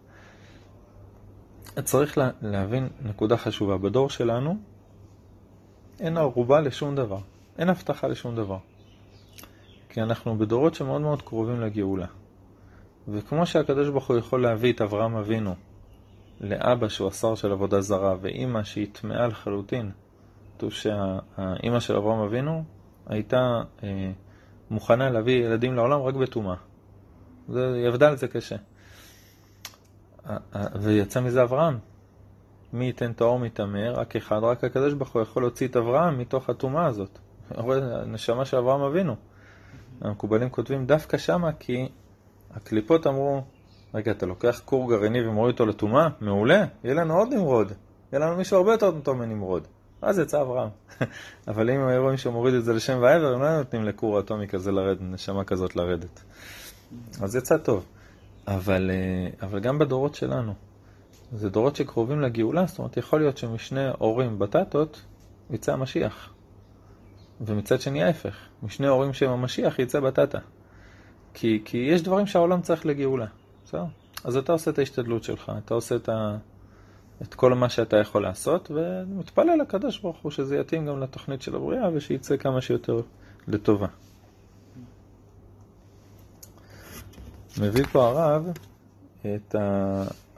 צריך 1.84 2.18
להבין 2.42 2.88
נקודה 3.02 3.36
חשובה. 3.36 3.76
בדור 3.76 4.10
שלנו 4.10 4.56
אין 6.00 6.16
ערובה 6.16 6.60
לשום 6.60 6.96
דבר, 6.96 7.18
אין 7.58 7.68
הבטחה 7.68 8.08
לשום 8.08 8.36
דבר. 8.36 8.58
כי 9.88 10.02
אנחנו 10.02 10.38
בדורות 10.38 10.74
שמאוד 10.74 11.00
מאוד 11.00 11.22
קרובים 11.22 11.60
לגאולה. 11.60 12.06
וכמו 13.08 13.46
שהקדוש 13.46 13.88
ברוך 13.88 14.10
הוא 14.10 14.16
יכול 14.16 14.42
להביא 14.42 14.72
את 14.72 14.80
אברהם 14.80 15.16
אבינו 15.16 15.54
לאבא 16.40 16.88
שהוא 16.88 17.08
השר 17.08 17.34
של 17.34 17.52
עבודה 17.52 17.80
זרה, 17.80 18.16
ואימא 18.20 18.62
שהיא 18.62 18.86
טמאה 18.92 19.26
לחלוטין, 19.26 19.90
כתוב 20.56 20.72
שהאימא 20.72 21.80
של 21.80 21.96
אברהם 21.96 22.18
אבינו 22.18 22.64
הייתה 23.06 23.62
אה, 23.82 24.10
מוכנה 24.70 25.10
להביא 25.10 25.44
ילדים 25.44 25.74
לעולם 25.74 26.02
רק 26.02 26.14
בטומאה. 26.14 26.56
היא 27.54 27.88
עבדה 27.88 28.08
על 28.08 28.16
זה 28.16 28.28
קשה. 28.28 28.56
ויצא 30.74 31.20
מזה 31.20 31.42
אברהם. 31.42 31.78
מי 32.72 32.84
ייתן 32.84 33.12
טהור 33.12 33.38
מטמא? 33.38 33.88
רק 33.94 34.16
אחד, 34.16 34.38
רק 34.42 34.64
הקדוש 34.64 34.92
ברוך 34.92 35.12
הוא 35.12 35.22
יכול 35.22 35.42
להוציא 35.42 35.68
את 35.68 35.76
אברהם 35.76 36.18
מתוך 36.18 36.50
הטומאה 36.50 36.86
הזאת. 36.86 37.18
הנשמה 37.58 38.44
של 38.44 38.56
אברהם 38.56 38.80
אבינו. 38.80 39.16
המקובלים 40.00 40.50
כותבים 40.50 40.86
דווקא 40.86 41.18
שמה 41.18 41.52
כי 41.52 41.88
הקליפות 42.56 43.06
אמרו, 43.06 43.42
רגע, 43.94 44.12
אתה 44.12 44.26
לוקח 44.26 44.60
כור 44.64 44.90
גרעיני 44.90 45.26
ומוריד 45.26 45.52
אותו 45.52 45.66
לטומאה? 45.66 46.08
מעולה, 46.20 46.64
יהיה 46.84 46.94
לנו 46.94 47.18
עוד 47.18 47.28
נמרוד. 47.34 47.72
יהיה 48.12 48.26
לנו 48.26 48.36
מישהו 48.36 48.56
הרבה 48.56 48.72
יותר 48.72 49.00
טוב 49.00 49.16
מנמרוד. 49.16 49.66
אז 50.02 50.18
יצא 50.18 50.40
אברהם. 50.40 50.68
אבל 51.48 51.70
אם 51.70 51.86
היו 51.86 52.02
רואים 52.02 52.16
שהוא 52.16 52.48
את 52.48 52.64
זה 52.64 52.72
לשם 52.72 52.98
ועבר, 53.02 53.34
הם 53.34 53.40
לא 53.40 53.46
היו 53.46 53.58
נותנים 53.58 53.84
לכור 53.84 54.20
אטומי 54.20 54.48
כזה 54.48 54.72
לרדת, 54.72 55.00
נשמה 55.00 55.44
כזאת 55.44 55.76
לרדת. 55.76 56.22
אז 57.22 57.36
יצא 57.36 57.56
טוב. 57.56 57.84
אבל, 58.46 58.90
אה, 58.90 59.46
אבל 59.46 59.60
גם 59.60 59.78
בדורות 59.78 60.14
שלנו, 60.14 60.52
זה 61.32 61.50
דורות 61.50 61.76
שקרובים 61.76 62.20
לגאולה, 62.20 62.66
זאת 62.66 62.78
אומרת, 62.78 62.96
יכול 62.96 63.20
להיות 63.20 63.38
שמשני 63.38 63.88
הורים 63.98 64.38
בטטות 64.38 65.02
יצא 65.50 65.72
המשיח. 65.72 66.30
ומצד 67.40 67.80
שני 67.80 68.02
ההפך, 68.04 68.36
משני 68.62 68.86
הורים 68.86 69.12
שהם 69.12 69.30
המשיח 69.30 69.78
יצא 69.78 70.00
בטטה. 70.00 70.38
כי, 71.38 71.62
כי 71.64 71.78
יש 71.78 72.02
דברים 72.02 72.26
שהעולם 72.26 72.62
צריך 72.62 72.86
לגאולה, 72.86 73.26
בסדר? 73.64 73.84
אז 74.24 74.36
אתה 74.36 74.52
עושה 74.52 74.70
את 74.70 74.78
ההשתדלות 74.78 75.24
שלך, 75.24 75.52
אתה 75.64 75.74
עושה 75.74 75.96
את, 75.96 76.08
ה, 76.08 76.36
את 77.22 77.34
כל 77.34 77.54
מה 77.54 77.68
שאתה 77.68 77.96
יכול 77.96 78.22
לעשות, 78.22 78.70
ומתפלל 78.70 79.58
לקדוש 79.60 79.98
ברוך 79.98 80.18
הוא 80.22 80.32
שזה 80.32 80.56
יתאים 80.56 80.86
גם 80.86 81.00
לתוכנית 81.00 81.42
של 81.42 81.56
הבריאה 81.56 81.88
ושיצא 81.94 82.36
כמה 82.36 82.60
שיותר 82.60 83.00
לטובה. 83.48 83.86
מביא 87.60 87.84
פה 87.84 88.08
הרב 88.08 88.46
את 89.22 89.54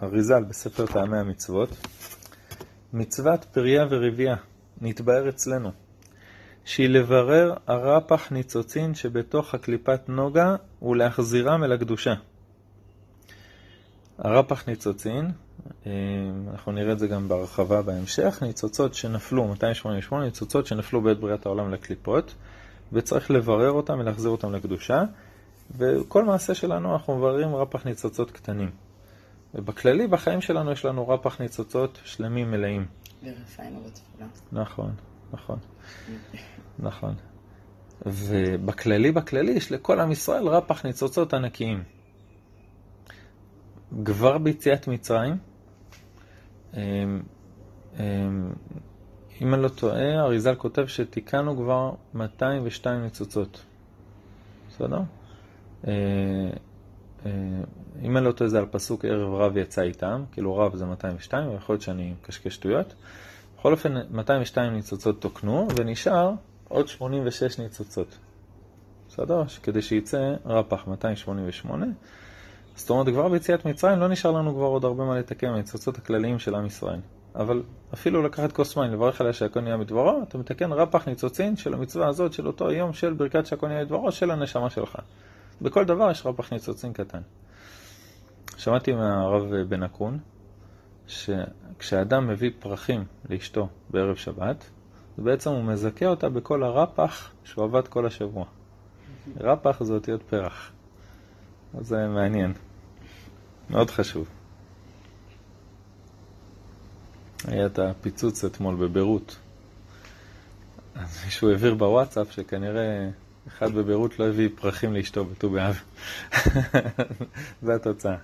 האריזל 0.00 0.44
בספר 0.44 0.86
טעמי 0.86 1.18
המצוות. 1.18 1.68
מצוות 2.92 3.44
פריה 3.44 3.86
ורבייה 3.90 4.36
נתבהר 4.80 5.28
אצלנו. 5.28 5.70
שהיא 6.68 6.88
לברר 6.88 7.54
הרפח 7.66 8.32
ניצוצין 8.32 8.94
שבתוך 8.94 9.54
הקליפת 9.54 10.00
נוגה 10.08 10.56
ולהחזירם 10.82 11.64
אל 11.64 11.72
הקדושה. 11.72 12.14
הרפח 14.18 14.68
ניצוצין, 14.68 15.30
אה, 15.86 15.92
אנחנו 16.52 16.72
נראה 16.72 16.92
את 16.92 16.98
זה 16.98 17.06
גם 17.06 17.28
בהרחבה 17.28 17.82
בהמשך, 17.82 18.42
ניצוצות 18.42 18.94
שנפלו, 18.94 19.48
288 19.48 20.24
ניצוצות 20.24 20.66
שנפלו 20.66 21.02
בעת 21.02 21.20
בריאת 21.20 21.46
העולם 21.46 21.72
לקליפות, 21.72 22.34
וצריך 22.92 23.30
לברר 23.30 23.70
אותם 23.70 23.98
ולהחזיר 23.98 24.30
אותם 24.30 24.52
לקדושה, 24.52 25.04
וכל 25.78 26.24
מעשה 26.24 26.54
שלנו 26.54 26.92
אנחנו 26.92 27.16
מבררים 27.16 27.56
רפח 27.56 27.86
ניצוצות 27.86 28.30
קטנים. 28.30 28.70
ובכללי, 29.54 30.06
בחיים 30.06 30.40
שלנו 30.40 30.72
יש 30.72 30.84
לנו 30.84 31.08
רפח 31.08 31.40
ניצוצות 31.40 31.98
שלמים 32.04 32.50
מלאים. 32.50 32.86
ורפאנו 33.22 33.80
בתפילה. 33.80 34.26
נכון, 34.52 34.90
נכון. 35.32 35.58
נכון. 36.78 37.14
ובכללי, 38.06 39.12
בכללי, 39.12 39.52
יש 39.52 39.72
לכל 39.72 40.00
עם 40.00 40.12
ישראל 40.12 40.48
רפח 40.48 40.84
ניצוצות 40.84 41.34
ענקיים. 41.34 41.82
כבר 44.04 44.38
ביציאת 44.38 44.88
מצרים, 44.88 45.36
אמ, 46.74 47.22
אמ, 47.98 48.52
אם 49.40 49.54
אני 49.54 49.62
לא 49.62 49.68
טועה, 49.68 50.20
אריזל 50.20 50.54
כותב 50.54 50.86
שתיקנו 50.86 51.56
כבר 51.56 51.92
202 52.14 53.02
ניצוצות. 53.02 53.64
בסדר? 54.68 55.00
אה, 55.86 55.92
אה, 57.26 57.30
אם 58.02 58.16
אני 58.16 58.24
לא 58.24 58.32
טועה 58.32 58.50
זה 58.50 58.58
על 58.58 58.66
פסוק 58.70 59.04
ערב 59.04 59.34
רב 59.34 59.56
יצא 59.56 59.82
איתם, 59.82 60.24
כאילו 60.32 60.56
רב 60.56 60.76
זה 60.76 60.86
202, 60.86 61.50
ויכול 61.50 61.74
להיות 61.74 61.82
שאני 61.82 62.14
מקשקש 62.22 62.54
שטויות. 62.54 62.94
בכל 63.58 63.72
אופן, 63.72 63.94
202 64.10 64.72
ניצוצות 64.72 65.20
תוקנו, 65.20 65.68
ונשאר 65.76 66.32
עוד 66.68 66.88
86 66.88 67.58
ניצוצות. 67.58 68.18
בסדר? 69.08 69.42
כדי 69.62 69.82
שייצא 69.82 70.34
רפח 70.46 70.86
288. 70.86 71.86
זאת 72.76 72.90
אומרת, 72.90 73.08
כבר 73.08 73.28
ביציאת 73.28 73.64
מצרים 73.64 73.98
לא 73.98 74.08
נשאר 74.08 74.30
לנו 74.30 74.54
כבר 74.54 74.64
עוד 74.64 74.84
הרבה 74.84 75.04
מה 75.04 75.18
לתקן 75.18 75.50
מהניצוצות 75.50 75.98
הכלליים 75.98 76.38
של 76.38 76.54
עם 76.54 76.66
ישראל. 76.66 77.00
אבל 77.34 77.62
אפילו 77.94 78.22
לקחת 78.22 78.52
כוס 78.52 78.76
מים, 78.76 78.92
לברך 78.92 79.20
עליה 79.20 79.32
שהכל 79.32 79.60
נהיה 79.60 79.76
מדברו, 79.76 80.22
אתה 80.28 80.38
מתקן 80.38 80.72
רפח 80.72 81.08
ניצוצין 81.08 81.56
של 81.56 81.74
המצווה 81.74 82.08
הזאת 82.08 82.32
של 82.32 82.46
אותו 82.46 82.68
היום 82.68 82.92
של 82.92 83.12
ברכת 83.12 83.46
שהכל 83.46 83.68
נהיה 83.68 83.84
מדברו 83.84 84.12
של 84.12 84.30
הנשמה 84.30 84.70
שלך. 84.70 84.96
בכל 85.62 85.84
דבר 85.84 86.10
יש 86.10 86.26
רפח 86.26 86.52
ניצוצין 86.52 86.92
קטן. 86.92 87.20
שמעתי 88.56 88.92
מהרב 88.92 89.54
בן 89.68 89.82
אקון, 89.82 90.18
שכשאדם 91.08 92.28
מביא 92.28 92.50
פרחים 92.58 93.04
לאשתו 93.30 93.68
בערב 93.90 94.16
שבת, 94.16 94.64
בעצם 95.18 95.50
הוא 95.50 95.64
מזכה 95.64 96.06
אותה 96.06 96.28
בכל 96.28 96.62
הרפח 96.62 97.30
שהוא 97.44 97.64
עבד 97.64 97.88
כל 97.88 98.06
השבוע. 98.06 98.44
רפח 99.40 99.82
זה 99.82 99.92
אותיות 99.92 100.22
פרח. 100.22 100.70
זה 101.80 102.08
מעניין. 102.08 102.52
מאוד 103.70 103.90
חשוב. 103.90 104.28
היה 107.44 107.66
את 107.66 107.78
הפיצוץ 107.78 108.44
אתמול 108.44 108.74
בביירות. 108.74 109.36
אז 110.94 111.24
מישהו 111.24 111.50
העביר 111.50 111.74
בוואטסאפ 111.74 112.32
שכנראה 112.32 113.08
אחד 113.48 113.72
בביירות 113.72 114.18
לא 114.18 114.28
הביא 114.28 114.48
פרחים 114.54 114.94
לאשתו 114.94 115.24
בט"ו 115.24 115.50
באב. 115.50 115.82
זו 117.62 117.72
התוצאה. 117.72 118.16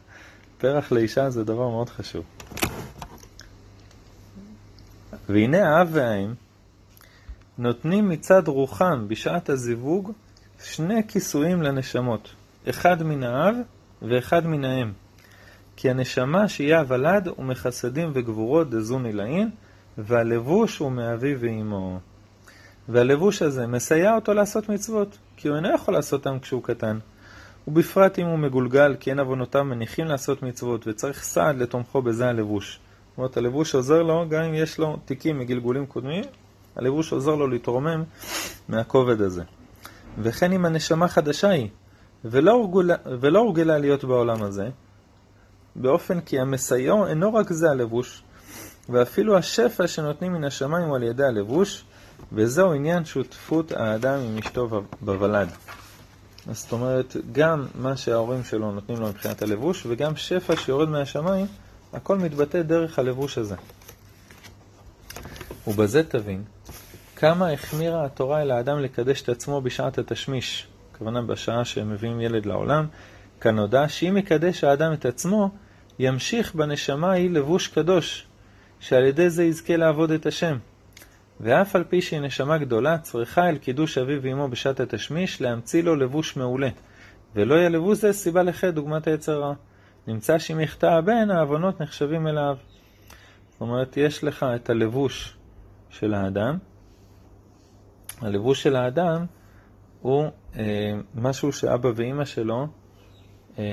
פרח 0.58 0.92
לאישה 0.92 1.30
זה 1.30 1.44
דבר 1.44 1.68
מאוד 1.68 1.88
חשוב. 1.88 2.24
והנה 5.28 5.68
האב 5.68 5.88
והאם 5.92 6.34
נותנים 7.58 8.08
מצד 8.08 8.48
רוחם 8.48 9.08
בשעת 9.08 9.48
הזיווג 9.48 10.12
שני 10.64 11.08
כיסויים 11.08 11.62
לנשמות, 11.62 12.34
אחד 12.70 13.02
מן 13.02 13.22
האב 13.22 13.54
ואחד 14.02 14.46
מן 14.46 14.64
האם. 14.64 14.92
כי 15.76 15.90
הנשמה 15.90 16.48
שיהיה 16.48 16.80
הוולד 16.80 17.28
הוא 17.28 17.44
מחסדים 17.44 18.10
וגבורות 18.14 18.70
דזוני 18.70 19.12
לעין, 19.12 19.50
והלבוש 19.98 20.78
הוא 20.78 20.92
מאביו 20.92 21.40
ואימו. 21.40 21.98
והלבוש 22.88 23.42
הזה 23.42 23.66
מסייע 23.66 24.14
אותו 24.14 24.34
לעשות 24.34 24.68
מצוות, 24.68 25.18
כי 25.36 25.48
הוא 25.48 25.56
אינו 25.56 25.74
יכול 25.74 25.94
לעשותם 25.94 26.38
כשהוא 26.38 26.62
קטן. 26.62 26.98
ובפרט 27.68 28.18
אם 28.18 28.26
הוא 28.26 28.38
מגולגל, 28.38 28.96
כי 29.00 29.10
אין 29.10 29.18
עוונותיו 29.18 29.64
מניחים 29.64 30.06
לעשות 30.06 30.42
מצוות, 30.42 30.86
וצריך 30.86 31.22
סעד 31.22 31.56
לתומכו 31.56 32.02
בזה 32.02 32.28
הלבוש. 32.28 32.80
זאת 33.14 33.18
אומרת, 33.18 33.36
הלבוש 33.36 33.74
עוזר 33.74 34.02
לו, 34.02 34.28
גם 34.28 34.42
אם 34.42 34.54
יש 34.54 34.78
לו 34.78 34.96
תיקים 35.04 35.38
מגלגולים 35.38 35.86
קודמים, 35.86 36.24
הלבוש 36.76 37.12
עוזר 37.12 37.34
לו 37.34 37.46
להתרומם 37.46 38.02
מהכובד 38.68 39.20
הזה. 39.20 39.42
וכן 40.18 40.52
אם 40.52 40.64
הנשמה 40.64 41.08
חדשה 41.08 41.48
היא, 41.48 41.68
ולא 42.24 42.52
הורגלה, 43.38 43.78
להיות 43.78 44.04
בעולם 44.04 44.42
הזה, 44.42 44.68
באופן 45.76 46.20
כי 46.20 46.40
המסיו 46.40 47.06
אינו 47.06 47.34
רק 47.34 47.52
זה 47.52 47.70
הלבוש, 47.70 48.22
ואפילו 48.88 49.36
השפע 49.36 49.86
שנותנים 49.86 50.32
מן 50.32 50.44
השמיים 50.44 50.88
הוא 50.88 50.96
על 50.96 51.02
ידי 51.02 51.24
הלבוש, 51.24 51.84
וזהו 52.32 52.72
עניין 52.72 53.04
שותפות 53.04 53.72
האדם 53.72 54.18
עם 54.20 54.38
אשתו 54.38 54.82
בוולד. 55.00 55.48
זאת 56.52 56.72
אומרת, 56.72 57.16
גם 57.32 57.66
מה 57.74 57.96
שההורים 57.96 58.44
שלו 58.44 58.72
נותנים 58.72 59.00
לו 59.00 59.08
מבחינת 59.08 59.42
הלבוש, 59.42 59.86
וגם 59.86 60.16
שפע 60.16 60.56
שיורד 60.56 60.88
מהשמיים, 60.88 61.46
הכל 61.94 62.18
מתבטא 62.18 62.62
דרך 62.62 62.98
הלבוש 62.98 63.38
הזה. 63.38 63.54
ובזה 65.66 66.02
תבין 66.02 66.42
כמה 67.16 67.50
החמירה 67.50 68.04
התורה 68.04 68.42
אל 68.42 68.50
האדם 68.50 68.78
לקדש 68.78 69.22
את 69.22 69.28
עצמו 69.28 69.60
בשעת 69.60 69.98
התשמיש, 69.98 70.66
הכוונה 70.92 71.22
בשעה 71.22 71.64
שהם 71.64 71.90
מביאים 71.90 72.20
ילד 72.20 72.46
לעולם, 72.46 72.86
כנודע 73.40 73.88
שאם 73.88 74.16
יקדש 74.16 74.64
האדם 74.64 74.92
את 74.92 75.06
עצמו, 75.06 75.50
ימשיך 75.98 76.54
בנשמה 76.54 77.12
היא 77.12 77.30
לבוש 77.30 77.68
קדוש, 77.68 78.26
שעל 78.80 79.04
ידי 79.04 79.30
זה 79.30 79.44
יזכה 79.44 79.76
לעבוד 79.76 80.10
את 80.10 80.26
השם. 80.26 80.56
ואף 81.40 81.76
על 81.76 81.84
פי 81.84 82.02
שהיא 82.02 82.20
נשמה 82.20 82.58
גדולה, 82.58 82.98
צריכה 82.98 83.48
אל 83.48 83.58
קידוש 83.58 83.98
אביו 83.98 84.22
ואמו 84.22 84.48
בשעת 84.48 84.80
התשמיש 84.80 85.40
להמציא 85.40 85.82
לו 85.82 85.96
לבוש 85.96 86.36
מעולה. 86.36 86.68
ולא 87.34 87.54
יהיה 87.54 87.68
לבוש 87.68 87.98
זה 87.98 88.12
סיבה 88.12 88.42
לחטא 88.42 88.70
דוגמת 88.70 89.06
היצר 89.06 89.40
רע. 89.40 89.54
נמצא 90.06 90.38
שאם 90.38 90.60
יחטא 90.60 90.86
הבן, 90.86 91.30
העוונות 91.30 91.80
נחשבים 91.80 92.26
אליו. 92.26 92.56
זאת 93.50 93.60
אומרת, 93.60 93.96
יש 93.96 94.24
לך 94.24 94.46
את 94.54 94.70
הלבוש 94.70 95.36
של 95.90 96.14
האדם. 96.14 96.58
הלבוש 98.20 98.62
של 98.62 98.76
האדם 98.76 99.26
הוא 100.00 100.24
אה, 100.56 100.92
משהו 101.14 101.52
שאבא 101.52 101.88
ואימא 101.96 102.24
שלו 102.24 102.66
אה, 103.58 103.64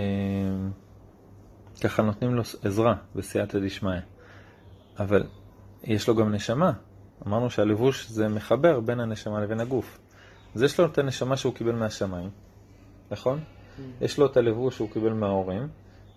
ככה 1.84 2.04
נותנים 2.04 2.36
לו 2.36 2.44
עזרה 2.64 2.96
בסייעתא 3.16 3.60
דשמיא. 3.60 4.00
אבל 5.00 5.24
יש 5.84 6.08
לו 6.08 6.16
גם 6.16 6.32
נשמה. 6.32 6.72
אמרנו 7.28 7.50
שהלבוש 7.50 8.10
זה 8.10 8.28
מחבר 8.28 8.80
בין 8.80 9.00
הנשמה 9.00 9.42
לבין 9.42 9.60
הגוף. 9.60 10.00
אז 10.56 10.64
יש 10.64 10.80
לו 10.80 10.86
את 10.86 10.98
הנשמה 10.98 11.38
שהוא 11.38 11.54
קיבל 11.54 11.76
מהשמיים, 11.76 12.30
נכון? 13.12 13.40
Mm. 13.40 13.82
יש 14.02 14.18
לו 14.18 14.26
את 14.26 14.38
הלבוש 14.38 14.76
שהוא 14.76 14.90
קיבל 14.92 15.14
מההורים, 15.14 15.68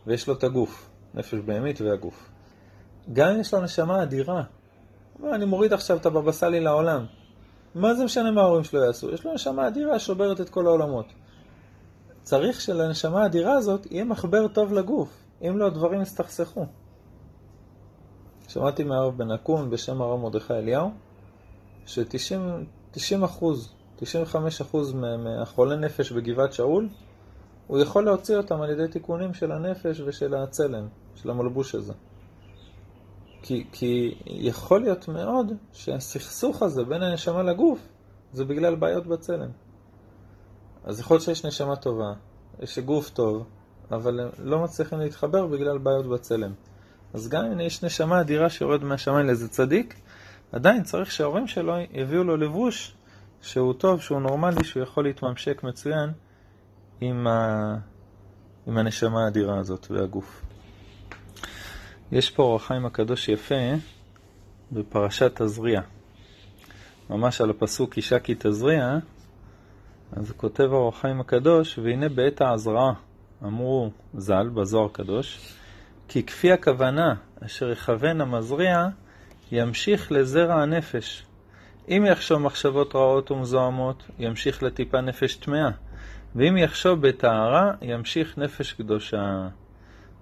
ויש 0.06 0.28
לו 0.28 0.34
את 0.34 0.44
הגוף, 0.44 0.90
נפש 1.14 1.34
בהמית 1.34 1.80
והגוף. 1.80 2.28
גם 3.12 3.28
אם 3.28 3.40
יש 3.40 3.54
לו 3.54 3.60
נשמה 3.60 4.02
אדירה, 4.02 4.42
אני 5.32 5.44
מוריד 5.44 5.72
עכשיו 5.72 5.96
את 5.96 6.06
הבבא 6.06 6.32
סאלי 6.32 6.60
לעולם. 6.60 7.06
מה 7.74 7.94
זה 7.94 8.04
משנה 8.04 8.30
מה 8.30 8.40
ההורים 8.40 8.64
שלו 8.64 8.84
יעשו? 8.84 9.10
יש 9.10 9.24
לו 9.24 9.34
נשמה 9.34 9.68
אדירה 9.68 9.98
שוברת 9.98 10.40
את 10.40 10.50
כל 10.50 10.66
העולמות. 10.66 11.06
צריך 12.22 12.60
שלנשמה 12.60 13.22
האדירה 13.22 13.52
הזאת 13.52 13.86
יהיה 13.90 14.04
מחבר 14.04 14.48
טוב 14.48 14.72
לגוף. 14.72 15.24
אם 15.42 15.58
לא, 15.58 15.66
הדברים 15.66 16.02
יסתכסכו. 16.02 16.66
שמעתי 18.48 18.84
מהרב 18.84 19.18
בן 19.18 19.30
אקון 19.30 19.70
בשם 19.70 20.02
הרב 20.02 20.20
מרדכי 20.20 20.54
אליהו, 20.54 20.90
ש-90 21.86 23.24
אחוז, 23.24 23.72
95 23.96 24.60
אחוז 24.60 24.92
מהחולי 24.92 25.76
נפש 25.76 26.12
בגבעת 26.12 26.52
שאול, 26.52 26.88
הוא 27.66 27.78
יכול 27.78 28.04
להוציא 28.04 28.36
אותם 28.36 28.60
על 28.60 28.70
ידי 28.70 28.88
תיקונים 28.88 29.34
של 29.34 29.52
הנפש 29.52 30.00
ושל 30.00 30.34
הצלם, 30.34 30.86
של 31.14 31.30
המלבוש 31.30 31.74
הזה. 31.74 31.92
כי, 33.42 33.64
כי 33.72 34.14
יכול 34.24 34.80
להיות 34.80 35.08
מאוד 35.08 35.52
שהסכסוך 35.72 36.62
הזה 36.62 36.84
בין 36.84 37.02
הנשמה 37.02 37.42
לגוף 37.42 37.78
זה 38.32 38.44
בגלל 38.44 38.74
בעיות 38.74 39.06
בצלם. 39.06 39.48
אז 40.84 41.00
יכול 41.00 41.14
להיות 41.14 41.24
שיש 41.24 41.44
נשמה 41.46 41.76
טובה, 41.76 42.12
יש 42.60 42.78
גוף 42.78 43.10
טוב, 43.10 43.44
אבל 43.90 44.20
הם 44.20 44.28
לא 44.38 44.58
מצליחים 44.58 44.98
להתחבר 44.98 45.46
בגלל 45.46 45.78
בעיות 45.78 46.06
בצלם. 46.06 46.52
אז 47.14 47.28
גם 47.28 47.44
אם 47.44 47.60
יש 47.60 47.84
נשמה 47.84 48.20
אדירה 48.20 48.50
שיורד 48.50 48.84
מהשמיים 48.84 49.26
לאיזה 49.26 49.48
צדיק, 49.48 50.00
עדיין 50.52 50.82
צריך 50.82 51.10
שההורים 51.10 51.46
שלו 51.46 51.74
יביאו 51.92 52.24
לו 52.24 52.36
לבוש 52.36 52.94
שהוא 53.40 53.72
טוב, 53.72 54.00
שהוא 54.00 54.20
נורמלי, 54.20 54.64
שהוא 54.64 54.82
יכול 54.82 55.04
להתממשק 55.04 55.62
מצוין 55.62 56.10
עם, 57.00 57.26
ה... 57.26 57.76
עם 58.66 58.78
הנשמה 58.78 59.24
האדירה 59.24 59.58
הזאת 59.58 59.86
והגוף. 59.90 60.42
יש 62.12 62.30
פה 62.30 62.42
אור 62.42 62.56
החיים 62.56 62.86
הקדוש 62.86 63.28
יפה 63.28 63.54
בפרשת 64.72 65.42
תזריע. 65.42 65.80
ממש 67.10 67.40
על 67.40 67.50
הפסוק 67.50 67.96
אישה 67.96 68.18
כי 68.18 68.34
תזריע, 68.38 68.98
אז 70.12 70.32
כותב 70.36 70.68
אור 70.72 70.88
החיים 70.88 71.20
הקדוש, 71.20 71.78
והנה 71.78 72.08
בעת 72.08 72.40
העזרה 72.40 72.92
אמרו 73.44 73.90
ז"ל 74.14 74.48
בזוהר 74.54 74.86
הקדוש, 74.86 75.54
כי 76.08 76.22
כפי 76.22 76.52
הכוונה 76.52 77.14
אשר 77.46 77.70
יכוון 77.70 78.20
המזריע, 78.20 78.88
ימשיך 79.52 80.12
לזרע 80.12 80.54
הנפש. 80.54 81.26
אם 81.88 82.06
יחשוב 82.08 82.38
מחשבות 82.38 82.94
רעות 82.94 83.30
ומזוהמות, 83.30 84.02
ימשיך 84.18 84.62
לטיפה 84.62 85.00
נפש 85.00 85.36
טמאה, 85.36 85.70
ואם 86.34 86.56
יחשוב 86.56 87.08
בטהרה, 87.08 87.72
ימשיך 87.82 88.38
נפש 88.38 88.72
קדושה. 88.72 89.48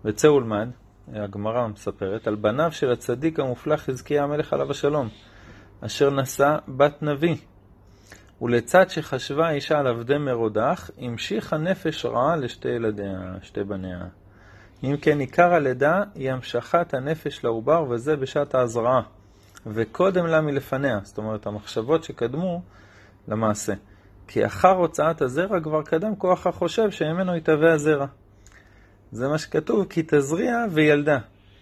וצא 0.05 0.27
ולמד, 0.27 0.68
הגמרא 1.14 1.66
מספרת, 1.66 2.27
על 2.27 2.35
בניו 2.35 2.72
של 2.72 2.92
הצדיק 2.92 3.40
המופלא 3.40 3.77
חזקיה 3.77 4.22
המלך 4.22 4.53
עליו 4.53 4.70
השלום, 4.70 5.09
אשר 5.81 6.11
נשא 6.11 6.57
בת 6.68 7.03
נביא. 7.03 7.37
ולצד 8.42 8.90
שחשבה 8.90 9.48
האישה 9.48 9.79
על 9.79 9.87
עבדי 9.87 10.18
מרודח, 10.18 10.90
המשיכה 10.98 11.57
נפש 11.59 12.05
רעה 12.05 12.37
לשתי 12.37 12.68
ילדיה, 12.68 13.20
שתי 13.42 13.64
בניה. 13.64 14.05
אם 14.85 14.96
כן, 14.96 15.18
עיקר 15.18 15.55
הלידה 15.55 16.03
היא 16.14 16.31
המשכת 16.31 16.94
הנפש 16.94 17.44
לעובר, 17.44 17.85
וזה 17.90 18.16
בשעת 18.16 18.55
ההזרעה, 18.55 19.03
וקודם 19.66 20.27
לה 20.27 20.40
מלפניה, 20.40 21.01
זאת 21.03 21.18
אומרת, 21.18 21.46
המחשבות 21.46 22.05
שקדמו 22.05 22.62
למעשה. 23.29 23.72
כי 24.33 24.47
אחר 24.47 24.71
הוצאת 24.71 25.23
הזרע 25.23 25.61
כבר 25.61 25.83
קדם 25.83 26.16
כוח 26.16 26.47
החושב 26.47 26.90
שממנו 26.90 27.37
יתהווה 27.37 27.73
הזרע. 27.73 28.07
זה 29.12 29.29
מה 29.29 29.38
שכתוב, 29.38 29.87
כי 29.90 30.03
תזריע 30.07 30.57
וילדה. 30.71 31.18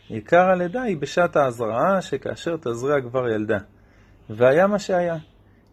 עיקר 0.09 0.51
הלידה 0.51 0.83
היא 0.83 0.97
בשעת 0.97 1.37
ההזרעה, 1.37 2.03
שכאשר 2.03 2.57
תזריע 2.57 3.01
כבר 3.01 3.29
ילדה. 3.29 3.59
והיה 4.31 4.67
מה 4.67 4.79
שהיה. 4.79 5.17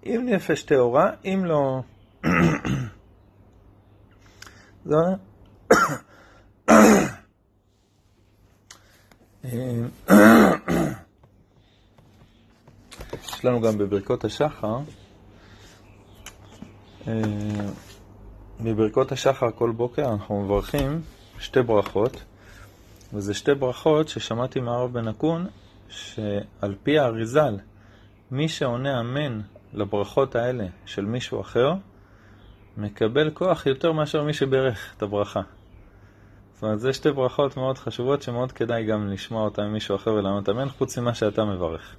אם 0.06 0.26
נפש 0.26 0.64
טהורה, 0.64 1.12
אם 1.26 1.46
לא... 1.46 1.82
זה... 4.86 4.96
יש 13.24 13.46
לנו 13.46 13.62
גם 13.62 13.78
בברכות 13.78 14.26
השחר, 14.26 14.78
אה, 17.08 17.14
בברכות 18.60 19.12
השחר 19.12 19.52
כל 19.52 19.72
בוקר 19.72 20.12
אנחנו 20.12 20.44
מברכים 20.44 21.02
שתי 21.40 21.62
ברכות, 21.62 22.24
וזה 23.14 23.34
שתי 23.34 23.54
ברכות 23.54 24.10
ששמעתי 24.10 24.60
מהרב 24.60 24.94
בן 24.94 25.08
אקון, 25.08 25.48
שעל 25.90 26.76
פי 26.84 27.00
האריזל, 27.00 27.58
מי 28.32 28.50
שעונה 28.50 29.00
אמן 29.00 29.42
לברכות 29.74 30.36
האלה 30.36 30.66
של 30.86 31.06
מישהו 31.06 31.42
אחר, 31.42 31.74
מקבל 32.78 33.30
כוח 33.30 33.66
יותר 33.66 33.92
מאשר 33.92 34.24
מי 34.24 34.34
שברך 34.34 34.94
את 34.98 35.04
הברכה. 35.04 35.42
זאת 36.54 36.64
אומרת, 36.64 36.80
זה 36.80 36.94
שתי 36.94 37.12
ברכות 37.12 37.58
מאוד 37.58 37.78
חשובות 37.78 38.22
שמאוד 38.22 38.52
כדאי 38.52 38.86
גם 38.86 39.10
לשמוע 39.10 39.44
אותן 39.44 39.64
ממישהו 39.64 39.96
אחר 39.96 40.14
ולענות 40.14 40.50
אמן, 40.50 40.70
חוץ 40.70 40.98
ממה 40.98 41.14
שאתה 41.14 41.46
מברך. 41.46 41.96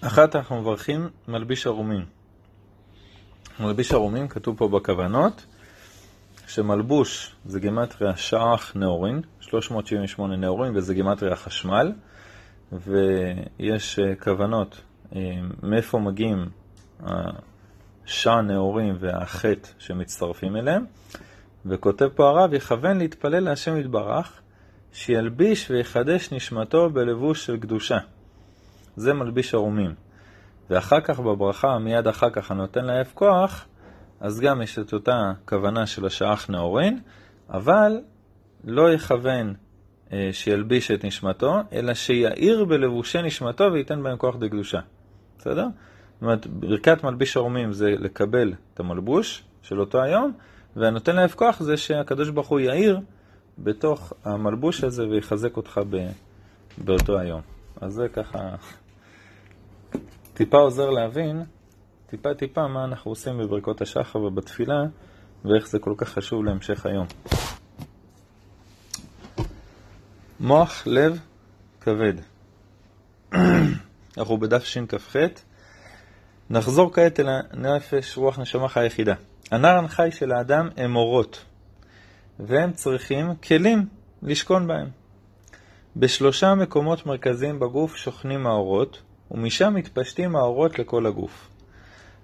אחת 0.00 0.36
אנחנו 0.36 0.60
מברכים 0.60 1.08
מלביש 1.28 1.66
ערומים. 1.66 2.17
מלביש 3.60 3.92
ערומים, 3.92 4.28
כתוב 4.28 4.56
פה 4.58 4.68
בכוונות, 4.68 5.46
שמלבוש 6.46 7.34
זה 7.46 7.60
גימטריה 7.60 8.16
שעך 8.16 8.76
נאורין, 8.76 9.22
378 9.40 10.36
נאורין, 10.36 10.76
וזה 10.76 10.94
גימטריה 10.94 11.36
חשמל, 11.36 11.92
ויש 12.72 13.98
אה, 13.98 14.14
כוונות 14.16 14.80
אה, 15.16 15.20
מאיפה 15.62 15.98
מגיעים 15.98 16.48
השע 17.00 18.40
נאורים 18.40 18.96
והחטא 19.00 19.68
שמצטרפים 19.78 20.56
אליהם, 20.56 20.84
וכותב 21.66 22.08
פה 22.14 22.28
הרב, 22.28 22.54
יכוון 22.54 22.98
להתפלל 22.98 23.40
להשם 23.40 23.76
יתברך, 23.76 24.40
שילביש 24.92 25.70
ויחדש 25.70 26.32
נשמתו 26.32 26.90
בלבוש 26.90 27.46
של 27.46 27.56
קדושה. 27.56 27.98
זה 28.96 29.14
מלביש 29.14 29.54
ערומים. 29.54 30.07
ואחר 30.70 31.00
כך 31.00 31.20
בברכה, 31.20 31.78
מיד 31.78 32.06
אחר 32.06 32.30
כך 32.30 32.50
הנותן 32.50 32.84
לאף 32.84 33.12
כוח, 33.14 33.66
אז 34.20 34.40
גם 34.40 34.62
יש 34.62 34.78
את 34.78 34.92
אותה 34.92 35.32
כוונה 35.44 35.86
של 35.86 36.06
השאח 36.06 36.50
נאורין, 36.50 36.98
אבל 37.50 38.00
לא 38.64 38.92
יכוון 38.92 39.54
אה, 40.12 40.28
שילביש 40.32 40.90
את 40.90 41.04
נשמתו, 41.04 41.56
אלא 41.72 41.94
שיאיר 41.94 42.64
בלבושי 42.64 43.22
נשמתו 43.22 43.72
וייתן 43.72 44.02
בהם 44.02 44.16
כוח 44.16 44.36
דקדושה. 44.36 44.80
בסדר? 45.38 45.66
זאת 46.14 46.22
אומרת, 46.22 46.46
ברכת 46.46 47.04
מלביש 47.04 47.36
ערומים 47.36 47.72
זה 47.72 47.90
לקבל 47.90 48.52
את 48.74 48.80
המלבוש 48.80 49.44
של 49.62 49.80
אותו 49.80 50.02
היום, 50.02 50.32
והנותן 50.76 51.16
לאף 51.16 51.34
כוח 51.34 51.60
זה 51.60 51.76
שהקדוש 51.76 52.28
ברוך 52.30 52.48
הוא 52.48 52.60
יאיר 52.60 53.00
בתוך 53.58 54.12
המלבוש 54.24 54.84
הזה 54.84 55.08
ויחזק 55.08 55.56
אותך 55.56 55.80
ב... 55.90 56.08
באותו 56.84 57.18
היום. 57.18 57.40
אז 57.80 57.92
זה 57.92 58.08
ככה 58.08 58.38
טיפה 60.38 60.56
עוזר 60.56 60.90
להבין, 60.90 61.42
טיפה 62.06 62.34
טיפה, 62.34 62.68
מה 62.68 62.84
אנחנו 62.84 63.10
עושים 63.10 63.38
בברכות 63.38 63.80
השחר 63.80 64.18
ובתפילה, 64.18 64.82
ואיך 65.44 65.68
זה 65.68 65.78
כל 65.78 65.94
כך 65.96 66.08
חשוב 66.08 66.44
להמשך 66.44 66.86
היום. 66.86 67.06
מוח, 70.40 70.82
לב, 70.86 71.18
כבד. 71.80 72.12
אנחנו 74.18 74.38
בדף 74.38 74.64
שכ"ח. 74.64 75.16
נחזור 76.50 76.92
כעת 76.92 77.20
אל 77.20 77.28
הנפש, 77.28 78.16
רוח 78.16 78.38
נשמה 78.38 78.68
חי 78.68 78.86
יחידה. 78.86 79.14
הנער 79.50 79.84
החי 79.84 80.08
של 80.12 80.32
האדם 80.32 80.68
הם 80.76 80.96
אורות, 80.96 81.44
והם 82.38 82.72
צריכים 82.72 83.34
כלים 83.34 83.86
לשכון 84.22 84.66
בהם. 84.66 84.88
בשלושה 85.96 86.54
מקומות 86.54 87.06
מרכזיים 87.06 87.60
בגוף 87.60 87.96
שוכנים 87.96 88.46
האורות, 88.46 89.02
ומשם 89.30 89.74
מתפשטים 89.74 90.36
האורות 90.36 90.78
לכל 90.78 91.06
הגוף. 91.06 91.48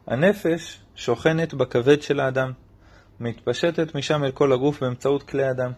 הנפש 0.07 0.81
שוכנת 0.95 1.55
בכבד 1.55 2.03
של 2.03 2.21
האדם, 2.21 2.53
מתפשטת 3.21 3.95
משם 3.95 4.25
אל 4.25 4.31
כל 4.31 4.53
הגוף 4.53 4.81
באמצעות 4.81 5.23
כלי 5.23 5.45
הדם. 5.45 5.73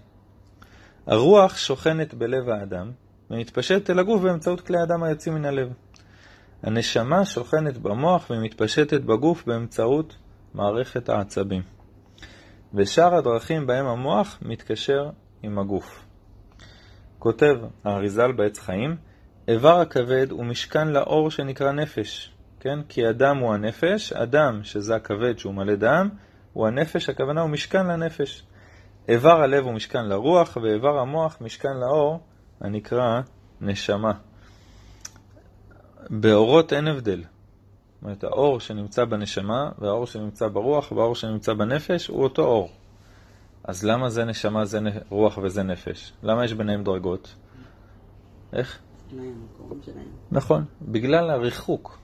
הרוח 1.07 1.57
שוכנת 1.57 2.15
בלב 2.15 2.49
האדם, 2.49 2.91
ומתפשטת 3.31 3.91
אל 3.91 3.99
הגוף 3.99 4.23
באמצעות 4.23 4.61
כלי 4.61 4.79
הדם 4.81 5.03
היוצאים 5.03 5.35
מן 5.35 5.45
הלב. 5.45 5.73
הנשמה 6.63 7.25
שוכנת 7.25 7.79
במוח 7.79 8.31
ומתפשטת 8.31 9.01
בגוף 9.01 9.45
באמצעות 9.47 10.17
מערכת 10.55 11.09
העצבים. 11.09 11.63
ושאר 12.75 13.15
הדרכים 13.15 13.67
בהם 13.67 13.87
המוח 13.87 14.39
מתקשר 14.43 15.11
עם 15.43 15.59
הגוף. 15.59 16.05
כותב 17.19 17.57
האריזל 17.85 18.33
בעץ 18.33 18.59
חיים, 18.59 18.97
איבר 19.49 19.81
הכבד 19.81 20.31
הוא 20.31 20.45
משכן 20.45 20.89
לאור 20.89 21.31
שנקרא 21.31 21.73
נפש, 21.73 22.33
כן? 22.61 22.79
כי 22.89 23.07
הדם 23.07 23.37
הוא 23.37 23.55
הנפש, 23.55 24.13
הדם, 24.13 24.61
שזה 24.63 24.97
הכבד 24.97 25.39
שהוא 25.39 25.55
מלא 25.55 25.75
דם, 25.75 26.09
הוא 26.53 26.67
הנפש, 26.67 27.09
הכוונה 27.09 27.41
הוא 27.41 27.51
משכן 27.51 27.87
לנפש. 27.87 28.43
איבר 29.09 29.43
הלב 29.43 29.65
הוא 29.65 29.73
משכן 29.73 30.05
לרוח, 30.05 30.57
ואיבר 30.63 30.99
המוח 30.99 31.37
משכן 31.41 31.77
לאור, 31.77 32.21
הנקרא 32.61 33.21
נשמה. 33.61 34.13
באורות 36.11 36.73
אין 36.73 36.89
הבדל. 36.89 37.19
זאת 37.21 38.03
אומרת, 38.03 38.25
האור 38.25 38.61
שנמצא 38.61 39.05
בנשמה, 39.05 39.71
והאור 39.79 40.07
שנמצא 40.07 40.49
ברוח, 40.49 40.93
והאור 40.93 41.15
שנמצא 41.15 41.55
בנפש, 41.55 42.07
הוא 42.07 42.23
אותו 42.23 42.43
אור. 42.43 42.71
אז 43.65 43.85
למה 43.85 44.09
זה 44.09 44.25
נשמה, 44.25 44.65
זה 44.65 44.79
רוח 45.09 45.39
וזה 45.39 45.63
נפש? 45.63 46.13
למה 46.23 46.45
יש 46.45 46.53
ביניהם 46.53 46.85
דרגות? 46.85 47.35
איך? 48.53 48.79
נכון, 50.31 50.65
בגלל 50.83 51.31
הריחוק. 51.31 51.99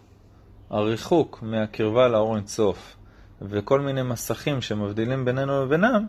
הריחוק 0.70 1.38
מהקרבה 1.42 2.08
לאור 2.08 2.36
אינסוף, 2.36 2.96
וכל 3.42 3.80
מיני 3.80 4.02
מסכים 4.02 4.60
שמבדילים 4.60 5.24
בינינו 5.24 5.64
לבינם, 5.64 6.06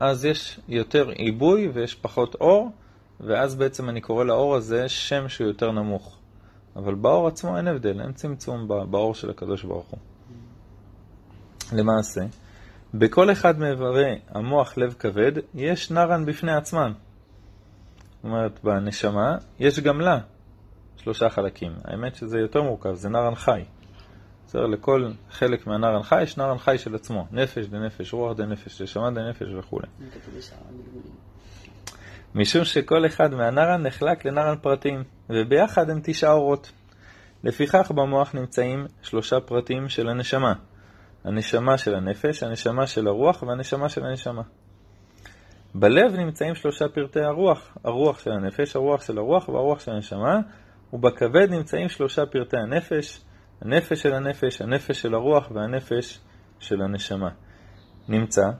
אז 0.00 0.24
יש 0.24 0.60
יותר 0.68 1.08
עיבוי 1.08 1.68
ויש 1.68 1.94
פחות 1.94 2.34
אור, 2.34 2.70
ואז 3.20 3.54
בעצם 3.54 3.88
אני 3.88 4.00
קורא 4.00 4.24
לאור 4.24 4.54
הזה 4.56 4.88
שם 4.88 5.28
שהוא 5.28 5.46
יותר 5.46 5.72
נמוך. 5.72 6.18
אבל 6.76 6.94
באור 6.94 7.28
עצמו 7.28 7.56
אין 7.56 7.68
הבדל, 7.68 8.00
אין 8.00 8.12
צמצום 8.12 8.68
באור 8.68 9.14
של 9.14 9.30
הקדוש 9.30 9.64
ברוך 9.64 9.86
הוא. 9.86 9.98
למעשה, 11.72 12.20
בכל 12.94 13.32
אחד 13.32 13.58
מאיברי 13.58 14.18
המוח 14.28 14.78
לב 14.78 14.94
כבד 14.98 15.32
יש 15.54 15.90
נרן 15.90 16.26
בפני 16.26 16.52
עצמם. 16.52 16.92
זאת 18.14 18.24
אומרת, 18.24 18.64
בנשמה 18.64 19.36
יש 19.58 19.80
גם 19.80 20.00
לה 20.00 20.18
שלושה 21.04 21.28
חלקים. 21.28 21.72
האמת 21.84 22.14
שזה 22.14 22.38
יותר 22.38 22.62
מורכב, 22.62 22.94
זה 22.94 23.08
נרן 23.08 23.34
חי. 23.34 23.64
בסדר, 24.46 24.66
לכל 24.66 25.10
חלק 25.30 25.66
מהנרן 25.66 26.02
חי 26.02 26.22
יש 26.22 26.38
נרן 26.38 26.58
חי 26.58 26.78
של 26.78 26.94
עצמו. 26.94 27.26
נפש 27.32 27.66
דנפש, 27.66 28.12
רוח 28.12 28.36
דנפש, 28.36 28.82
נשמה 28.82 29.10
דנפש 29.10 29.46
וכו'. 29.58 29.80
משום 32.34 32.64
שכל 32.64 33.06
אחד 33.06 33.34
מהנרן 33.34 33.86
נחלק 33.86 34.24
לנרן 34.24 34.56
פרטים, 34.62 35.04
וביחד 35.30 35.90
הם 35.90 36.00
תשעה 36.02 36.32
אורות. 36.32 36.72
לפיכך 37.44 37.90
במוח 37.90 38.34
נמצאים 38.34 38.86
שלושה 39.02 39.40
פרטים 39.40 39.88
של 39.88 40.08
הנשמה. 40.08 40.52
הנשמה 41.24 41.78
של 41.78 41.94
הנפש, 41.94 42.42
הנשמה 42.42 42.86
של 42.86 43.06
הרוח 43.06 43.42
והנשמה 43.42 43.88
של 43.88 44.04
הנשמה. 44.04 44.42
בלב 45.74 46.16
נמצאים 46.16 46.54
שלושה 46.54 46.88
פרטי 46.88 47.20
הרוח, 47.20 47.76
הרוח 47.84 48.18
של 48.18 48.30
הנפש, 48.32 48.76
הרוח 48.76 49.02
של 49.02 49.18
הרוח 49.18 49.48
והרוח 49.48 49.80
של 49.80 49.90
הנשמה, 49.90 50.40
ובכבד 50.94 51.50
נמצאים 51.50 51.88
שלושה 51.88 52.26
פרטי 52.26 52.56
הנפש, 52.56 53.20
הנפש 53.60 54.02
של 54.02 54.14
הנפש, 54.14 54.62
הנפש 54.62 55.02
של 55.02 55.14
הרוח 55.14 55.50
והנפש 55.50 56.20
של 56.58 56.82
הנשמה. 56.82 57.30
נמצא, 58.08 58.50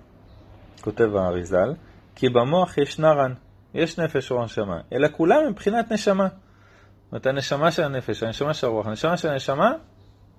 כותב 0.81 1.17
האריזל, 1.17 1.75
כי 2.15 2.29
במוח 2.29 2.79
יש 2.79 2.99
נרן, 2.99 3.33
יש 3.75 3.99
נפש 3.99 4.31
או 4.31 4.45
נשמה, 4.45 4.81
אלא 4.93 5.09
כולם 5.13 5.37
מבחינת 5.51 5.93
נשמה. 5.93 6.29
זאת 6.29 7.13
אומרת, 7.13 7.27
הנשמה 7.27 7.71
של 7.71 7.83
הנפש, 7.83 8.23
הנשמה 8.23 8.55
של 8.55 8.67
הרוח, 8.67 8.87
הנשמה 8.87 9.17
של 9.17 9.29
הנשמה, 9.29 9.73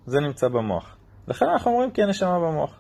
זה 0.06 0.20
נמצא 0.20 0.48
במוח. 0.48 0.98
לכן 1.28 1.46
אנחנו 1.46 1.72
אומרים 1.72 1.92
כי 1.92 2.04
הנשמה 2.04 2.40
במוח. 2.40 2.80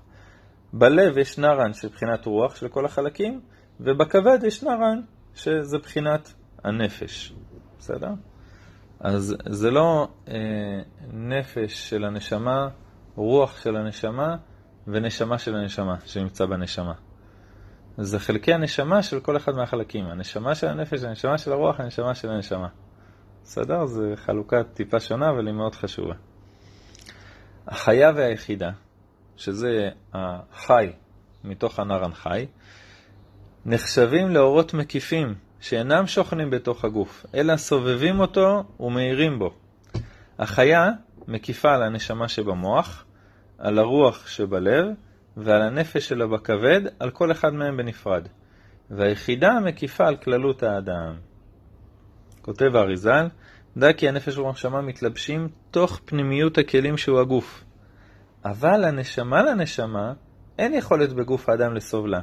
בלב 0.73 1.17
יש 1.17 1.37
נרן 1.37 1.73
של 1.73 1.87
בחינת 1.87 2.25
רוח 2.25 2.55
של 2.55 2.67
כל 2.67 2.85
החלקים, 2.85 3.41
ובכבד 3.79 4.39
יש 4.43 4.63
נרן 4.63 5.01
שזה 5.35 5.77
בחינת 5.77 6.33
הנפש, 6.63 7.33
בסדר? 7.79 8.09
אז 8.99 9.35
זה 9.49 9.71
לא 9.71 10.07
אה, 10.27 10.33
נפש 11.13 11.89
של 11.89 12.05
הנשמה, 12.05 12.67
רוח 13.15 13.61
של 13.63 13.75
הנשמה 13.75 14.35
ונשמה 14.87 15.37
של 15.37 15.55
הנשמה 15.55 15.95
שנמצא 16.05 16.45
בנשמה. 16.45 16.93
זה 17.97 18.19
חלקי 18.19 18.53
הנשמה 18.53 19.03
של 19.03 19.19
כל 19.19 19.37
אחד 19.37 19.51
מהחלקים. 19.55 20.05
הנשמה 20.05 20.55
של 20.55 20.67
הנפש, 20.67 21.03
הנשמה 21.03 21.37
של 21.37 21.51
הרוח, 21.51 21.79
הנשמה 21.79 22.15
של 22.15 22.29
הנשמה. 22.29 22.67
בסדר? 23.43 23.85
זו 23.85 24.03
חלוקה 24.15 24.63
טיפה 24.63 24.99
שונה, 24.99 25.29
אבל 25.29 25.47
היא 25.47 25.55
מאוד 25.55 25.75
חשובה. 25.75 26.13
החיה 27.67 28.11
והיחידה, 28.15 28.71
שזה 29.35 29.89
החי 30.13 30.91
מתוך 31.43 31.79
הנרן 31.79 32.13
חי, 32.13 32.47
נחשבים 33.65 34.29
לאורות 34.29 34.73
מקיפים 34.73 35.35
שאינם 35.65 36.07
שוכנים 36.07 36.49
בתוך 36.49 36.85
הגוף, 36.85 37.25
אלא 37.35 37.57
סובבים 37.57 38.19
אותו 38.19 38.63
ומאירים 38.79 39.39
בו. 39.39 39.53
החיה 40.39 40.91
מקיפה 41.27 41.73
על 41.73 41.83
הנשמה 41.83 42.27
שבמוח, 42.27 43.05
על 43.57 43.79
הרוח 43.79 44.27
שבלב 44.27 44.87
ועל 45.37 45.61
הנפש 45.61 46.07
שלה 46.07 46.27
בכבד, 46.27 46.81
על 46.99 47.09
כל 47.09 47.31
אחד 47.31 47.53
מהם 47.53 47.77
בנפרד. 47.77 48.27
והיחידה 48.89 49.59
מקיפה 49.59 50.07
על 50.07 50.15
כללות 50.15 50.63
האדם. 50.63 51.13
כותב 52.41 52.75
האריזל, 52.75 53.27
דע 53.77 53.93
כי 53.93 54.09
הנפש 54.09 54.37
והנשמה 54.37 54.81
מתלבשים 54.81 55.47
תוך 55.71 56.01
פנימיות 56.05 56.57
הכלים 56.57 56.97
שהוא 56.97 57.19
הגוף. 57.19 57.63
אבל 58.45 58.83
הנשמה 58.83 59.43
לנשמה 59.43 60.13
אין 60.59 60.73
יכולת 60.73 61.13
בגוף 61.13 61.49
האדם 61.49 61.75
לסובלה, 61.75 62.19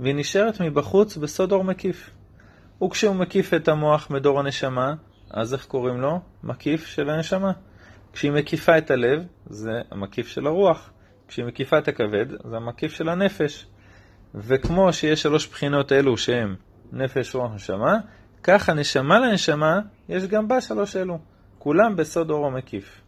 והיא 0.00 0.14
נשארת 0.14 0.60
מבחוץ 0.60 1.16
בסוד 1.16 1.52
אור 1.52 1.64
מקיף. 1.64 2.13
וכשהוא 2.82 3.16
מקיף 3.16 3.54
את 3.54 3.68
המוח 3.68 4.10
מדור 4.10 4.40
הנשמה, 4.40 4.94
אז 5.30 5.54
איך 5.54 5.66
קוראים 5.66 6.00
לו? 6.00 6.20
מקיף 6.42 6.86
של 6.86 7.10
הנשמה. 7.10 7.52
כשהיא 8.12 8.32
מקיפה 8.32 8.78
את 8.78 8.90
הלב, 8.90 9.24
זה 9.46 9.70
המקיף 9.90 10.28
של 10.28 10.46
הרוח. 10.46 10.90
כשהיא 11.28 11.44
מקיפה 11.44 11.78
את 11.78 11.88
הכבד, 11.88 12.26
זה 12.50 12.56
המקיף 12.56 12.92
של 12.92 13.08
הנפש. 13.08 13.66
וכמו 14.34 14.92
שיש 14.92 15.22
שלוש 15.22 15.48
בחינות 15.48 15.92
אלו 15.92 16.16
שהם 16.16 16.56
נפש, 16.92 17.34
רוח, 17.34 17.52
נשמה, 17.54 17.98
כך 18.42 18.68
הנשמה 18.68 19.18
לנשמה, 19.18 19.80
יש 20.08 20.26
גם 20.26 20.48
בה 20.48 20.60
שלוש 20.60 20.96
אלו. 20.96 21.18
כולם 21.58 21.96
בסוד 21.96 22.30
אור 22.30 22.46
המקיף. 22.46 23.00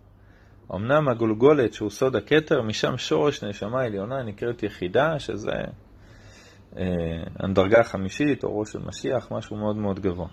אמנם 0.74 1.08
הגולגולת, 1.08 1.74
שהוא 1.74 1.90
סוד 1.90 2.16
הכתר, 2.16 2.62
משם 2.62 2.98
שורש 2.98 3.44
נשמה 3.44 3.82
עליונה 3.82 4.22
נקראת 4.22 4.62
יחידה, 4.62 5.18
שזה 5.18 5.52
הדרגה 7.36 7.80
החמישית, 7.80 8.44
אורו 8.44 8.66
של 8.66 8.78
משיח, 8.78 9.32
משהו 9.32 9.56
מאוד 9.56 9.76
מאוד 9.76 10.00
גבוה. 10.00 10.28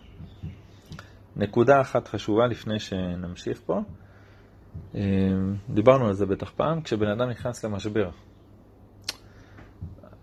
נקודה 1.36 1.82
אחת 1.82 2.08
חשובה 2.08 2.48
לפני 2.48 2.80
שנמשיך 2.80 3.62
פה, 3.66 3.80
אה, 4.96 5.02
דיברנו 5.70 6.08
על 6.08 6.14
זה 6.14 6.26
בטח 6.26 6.52
פעם, 6.56 6.82
כשבן 6.82 7.08
אדם 7.08 7.30
נכנס 7.30 7.66
למשבר. 7.66 8.10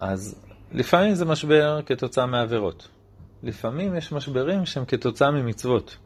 אז 0.01 0.45
לפעמים 0.73 1.15
זה 1.15 1.25
משבר 1.25 1.83
כתוצאה 1.87 2.27
מעבירות. 2.27 2.89
לפעמים 3.43 3.95
יש 3.95 4.13
משברים 4.13 4.67
שהם 4.67 4.85
כתוצאה 4.85 5.31
ממצוות. 5.31 5.97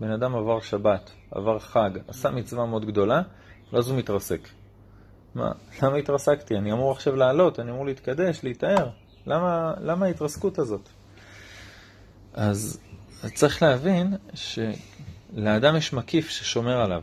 בן 0.00 0.10
אדם 0.10 0.34
עבר 0.34 0.60
שבת, 0.60 1.10
עבר 1.30 1.58
חג, 1.58 1.90
עשה 2.08 2.30
מצווה 2.30 2.66
מאוד 2.66 2.84
גדולה, 2.84 3.22
ואז 3.72 3.88
הוא 3.88 3.98
מתרסק. 3.98 4.48
מה, 5.34 5.52
למה 5.82 5.96
התרסקתי? 5.96 6.56
אני 6.56 6.72
אמור 6.72 6.92
עכשיו 6.92 7.16
לעלות, 7.16 7.60
אני 7.60 7.70
אמור 7.70 7.86
להתקדש, 7.86 8.44
להתאר. 8.44 8.88
למה, 9.26 9.74
למה 9.80 10.06
ההתרסקות 10.06 10.58
הזאת? 10.58 10.88
אז 12.34 12.80
צריך 13.34 13.62
להבין 13.62 14.16
שלאדם 14.34 15.76
יש 15.76 15.92
מקיף 15.92 16.28
ששומר 16.28 16.80
עליו. 16.80 17.02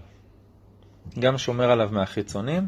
גם 1.19 1.37
שומר 1.37 1.71
עליו 1.71 1.89
מהחיצונים, 1.91 2.67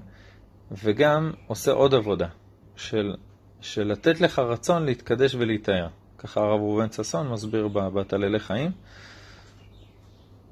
וגם 0.72 1.32
עושה 1.48 1.72
עוד 1.72 1.94
עבודה, 1.94 2.28
של, 2.76 3.16
של 3.62 3.84
לתת 3.84 4.22
לך 4.22 4.40
רצון 4.40 4.86
להתקדש 4.86 5.36
ולהתאר. 5.36 5.88
ככה 6.18 6.40
הרב 6.40 6.60
ראובן 6.60 6.92
ששון 6.92 7.28
מסביר 7.28 7.68
בתעללי 7.68 8.40
חיים. 8.40 8.72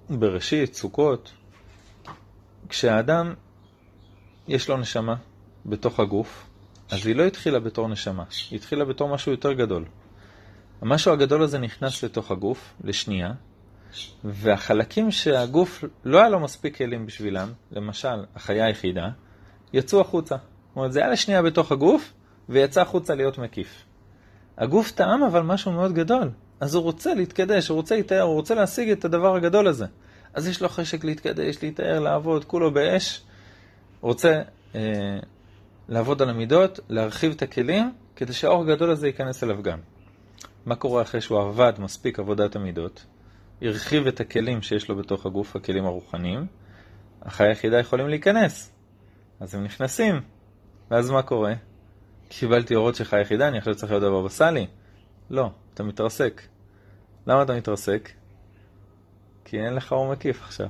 בראשית, 0.09 0.73
סוכות, 0.73 1.31
כשהאדם 2.69 3.33
יש 4.47 4.69
לו 4.69 4.77
נשמה 4.77 5.15
בתוך 5.65 5.99
הגוף, 5.99 6.48
אז 6.91 7.07
היא 7.07 7.15
לא 7.15 7.23
התחילה 7.23 7.59
בתור 7.59 7.87
נשמה, 7.87 8.23
היא 8.49 8.59
התחילה 8.59 8.85
בתור 8.85 9.09
משהו 9.09 9.31
יותר 9.31 9.53
גדול. 9.53 9.85
המשהו 10.81 11.13
הגדול 11.13 11.43
הזה 11.43 11.57
נכנס 11.57 12.03
לתוך 12.03 12.31
הגוף, 12.31 12.73
לשנייה, 12.83 13.31
והחלקים 14.23 15.11
שהגוף 15.11 15.83
לא 16.05 16.19
היה 16.19 16.29
לו 16.29 16.39
מספיק 16.39 16.77
כלים 16.77 17.05
בשבילם, 17.05 17.49
למשל 17.71 18.25
החיה 18.35 18.65
היחידה, 18.65 19.09
יצאו 19.73 20.01
החוצה. 20.01 20.35
זאת 20.35 20.75
אומרת, 20.75 20.93
זה 20.93 20.99
היה 20.99 21.09
לשנייה 21.09 21.41
בתוך 21.41 21.71
הגוף, 21.71 22.13
ויצא 22.49 22.81
החוצה 22.81 23.15
להיות 23.15 23.37
מקיף. 23.37 23.83
הגוף 24.57 24.91
טעם 24.91 25.23
אבל 25.23 25.41
משהו 25.41 25.71
מאוד 25.71 25.93
גדול, 25.93 26.29
אז 26.59 26.75
הוא 26.75 26.83
רוצה 26.83 27.13
להתקדש, 27.13 27.67
הוא 27.67 27.75
רוצה 27.75 27.95
להתאר, 27.95 28.21
הוא 28.21 28.33
רוצה 28.33 28.55
להשיג 28.55 28.89
את 28.89 29.05
הדבר 29.05 29.35
הגדול 29.35 29.67
הזה. 29.67 29.85
אז 30.33 30.47
יש 30.47 30.61
לו 30.61 30.69
חשק 30.69 31.03
להתקדש, 31.03 31.63
להתאר, 31.63 31.99
לעבוד, 31.99 32.45
כולו 32.45 32.71
באש. 32.71 33.21
רוצה 34.01 34.41
אה, 34.75 34.81
לעבוד 35.89 36.21
על 36.21 36.29
המידות, 36.29 36.79
להרחיב 36.89 37.31
את 37.31 37.41
הכלים, 37.41 37.91
כדי 38.15 38.33
שהאור 38.33 38.63
הגדול 38.63 38.91
הזה 38.91 39.07
ייכנס 39.07 39.43
אליו 39.43 39.63
גם. 39.63 39.79
מה 40.65 40.75
קורה 40.75 41.01
אחרי 41.01 41.21
שהוא 41.21 41.41
עבד 41.41 41.73
מספיק 41.79 42.19
עבודת 42.19 42.55
המידות, 42.55 43.05
הרחיב 43.61 44.07
את 44.07 44.19
הכלים 44.19 44.61
שיש 44.61 44.89
לו 44.89 44.95
בתוך 44.95 45.25
הגוף, 45.25 45.55
הכלים 45.55 45.85
הרוחניים, 45.85 46.47
החי 47.21 47.47
היחידה 47.47 47.79
יכולים 47.79 48.07
להיכנס. 48.07 48.71
אז 49.39 49.55
הם 49.55 49.63
נכנסים, 49.63 50.21
ואז 50.91 51.09
מה 51.09 51.21
קורה? 51.21 51.53
קיבלתי 52.29 52.75
אורות 52.75 52.95
של 52.95 53.03
חי 53.03 53.21
יחידה, 53.21 53.47
אני 53.47 53.57
עכשיו 53.57 53.75
צריך 53.75 53.91
להיות 53.91 54.03
בבא 54.03 54.21
בסאלי? 54.21 54.67
לא, 55.29 55.49
אתה 55.73 55.83
מתרסק. 55.83 56.41
למה 57.27 57.43
אתה 57.43 57.53
מתרסק? 57.53 58.09
כי 59.45 59.57
אין 59.57 59.73
לך 59.73 59.91
אור 59.91 60.11
מקיף 60.11 60.41
עכשיו. 60.41 60.67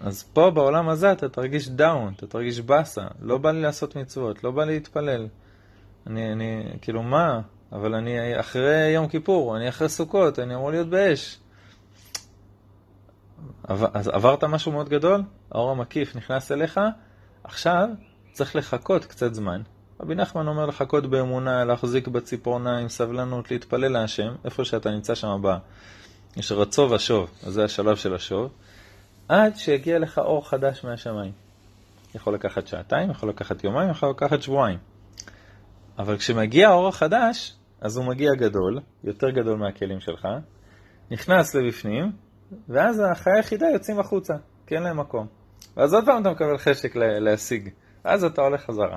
אז 0.00 0.22
פה 0.22 0.50
בעולם 0.50 0.88
הזה 0.88 1.12
אתה 1.12 1.28
תרגיש 1.28 1.68
דאון, 1.68 2.12
אתה 2.16 2.26
תרגיש 2.26 2.60
באסה, 2.60 3.06
לא 3.20 3.38
בא 3.38 3.50
לי 3.50 3.62
לעשות 3.62 3.96
מצוות, 3.96 4.44
לא 4.44 4.50
בא 4.50 4.64
לי 4.64 4.72
להתפלל. 4.72 5.26
אני, 6.06 6.32
אני, 6.32 6.64
כאילו 6.82 7.02
מה? 7.02 7.40
אבל 7.72 7.94
אני 7.94 8.40
אחרי 8.40 8.90
יום 8.94 9.08
כיפור, 9.08 9.56
אני 9.56 9.68
אחרי 9.68 9.88
סוכות, 9.88 10.38
אני 10.38 10.54
אמור 10.54 10.70
להיות 10.70 10.88
באש. 10.88 11.38
אז 13.64 14.08
עברת 14.08 14.44
משהו 14.44 14.72
מאוד 14.72 14.88
גדול, 14.88 15.22
האור 15.52 15.70
המקיף 15.70 16.16
נכנס 16.16 16.52
אליך, 16.52 16.80
עכשיו 17.44 17.88
צריך 18.32 18.56
לחכות 18.56 19.04
קצת 19.04 19.34
זמן. 19.34 19.62
רבי 20.00 20.14
נחמן 20.14 20.48
אומר 20.48 20.66
לחכות 20.66 21.06
באמונה, 21.10 21.64
להחזיק 21.64 22.08
בציפורניים, 22.08 22.88
סבלנות, 22.88 23.50
להתפלל 23.50 23.88
להשם, 23.92 24.34
איפה 24.44 24.64
שאתה 24.64 24.90
נמצא 24.90 25.14
שם 25.14 25.28
הבא. 25.28 25.58
יש 26.36 26.52
רצו 26.52 26.88
ושוב, 26.90 27.30
אז 27.46 27.52
זה 27.52 27.64
השלב 27.64 27.96
של 27.96 28.14
השוב. 28.14 28.50
עד 29.30 29.56
שיגיע 29.56 29.98
לך 29.98 30.18
אור 30.18 30.48
חדש 30.48 30.84
מהשמיים. 30.84 31.32
יכול 32.14 32.34
לקחת 32.34 32.66
שעתיים, 32.66 33.10
יכול 33.10 33.28
לקחת 33.28 33.64
יומיים, 33.64 33.90
יכול 33.90 34.10
לקחת 34.10 34.42
שבועיים. 34.42 34.78
אבל 35.98 36.16
כשמגיע 36.16 36.68
האור 36.68 36.88
החדש, 36.88 37.54
אז 37.80 37.96
הוא 37.96 38.06
מגיע 38.06 38.30
גדול, 38.38 38.80
יותר 39.04 39.30
גדול 39.30 39.58
מהכלים 39.58 40.00
שלך, 40.00 40.28
נכנס 41.10 41.54
לבפנים, 41.54 42.12
ואז 42.68 43.02
החיי 43.12 43.32
היחידה 43.36 43.66
יוצאים 43.66 44.00
החוצה, 44.00 44.34
כי 44.66 44.74
אין 44.74 44.82
להם 44.82 45.00
מקום. 45.00 45.26
ואז 45.76 45.94
עוד 45.94 46.04
פעם 46.04 46.22
אתה 46.22 46.30
מקבל 46.30 46.58
חשק 46.58 46.96
להשיג, 46.96 47.70
ואז 48.04 48.24
אתה 48.24 48.42
הולך 48.42 48.64
חזרה. 48.64 48.96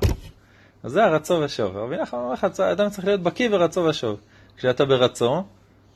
אז 0.84 0.92
זה 0.92 1.04
הרצו 1.04 1.34
ושוב. 1.34 1.78
רבי 1.78 1.98
נחמן 1.98 2.20
אומר 2.20 2.34
לך, 2.34 2.44
אדם 2.60 2.90
צריך 2.90 3.06
להיות 3.06 3.22
בקיא 3.22 3.50
ברצו 3.50 3.82
ושוב. 3.82 4.20
כשאתה 4.58 4.86
ברצו, 4.86 5.44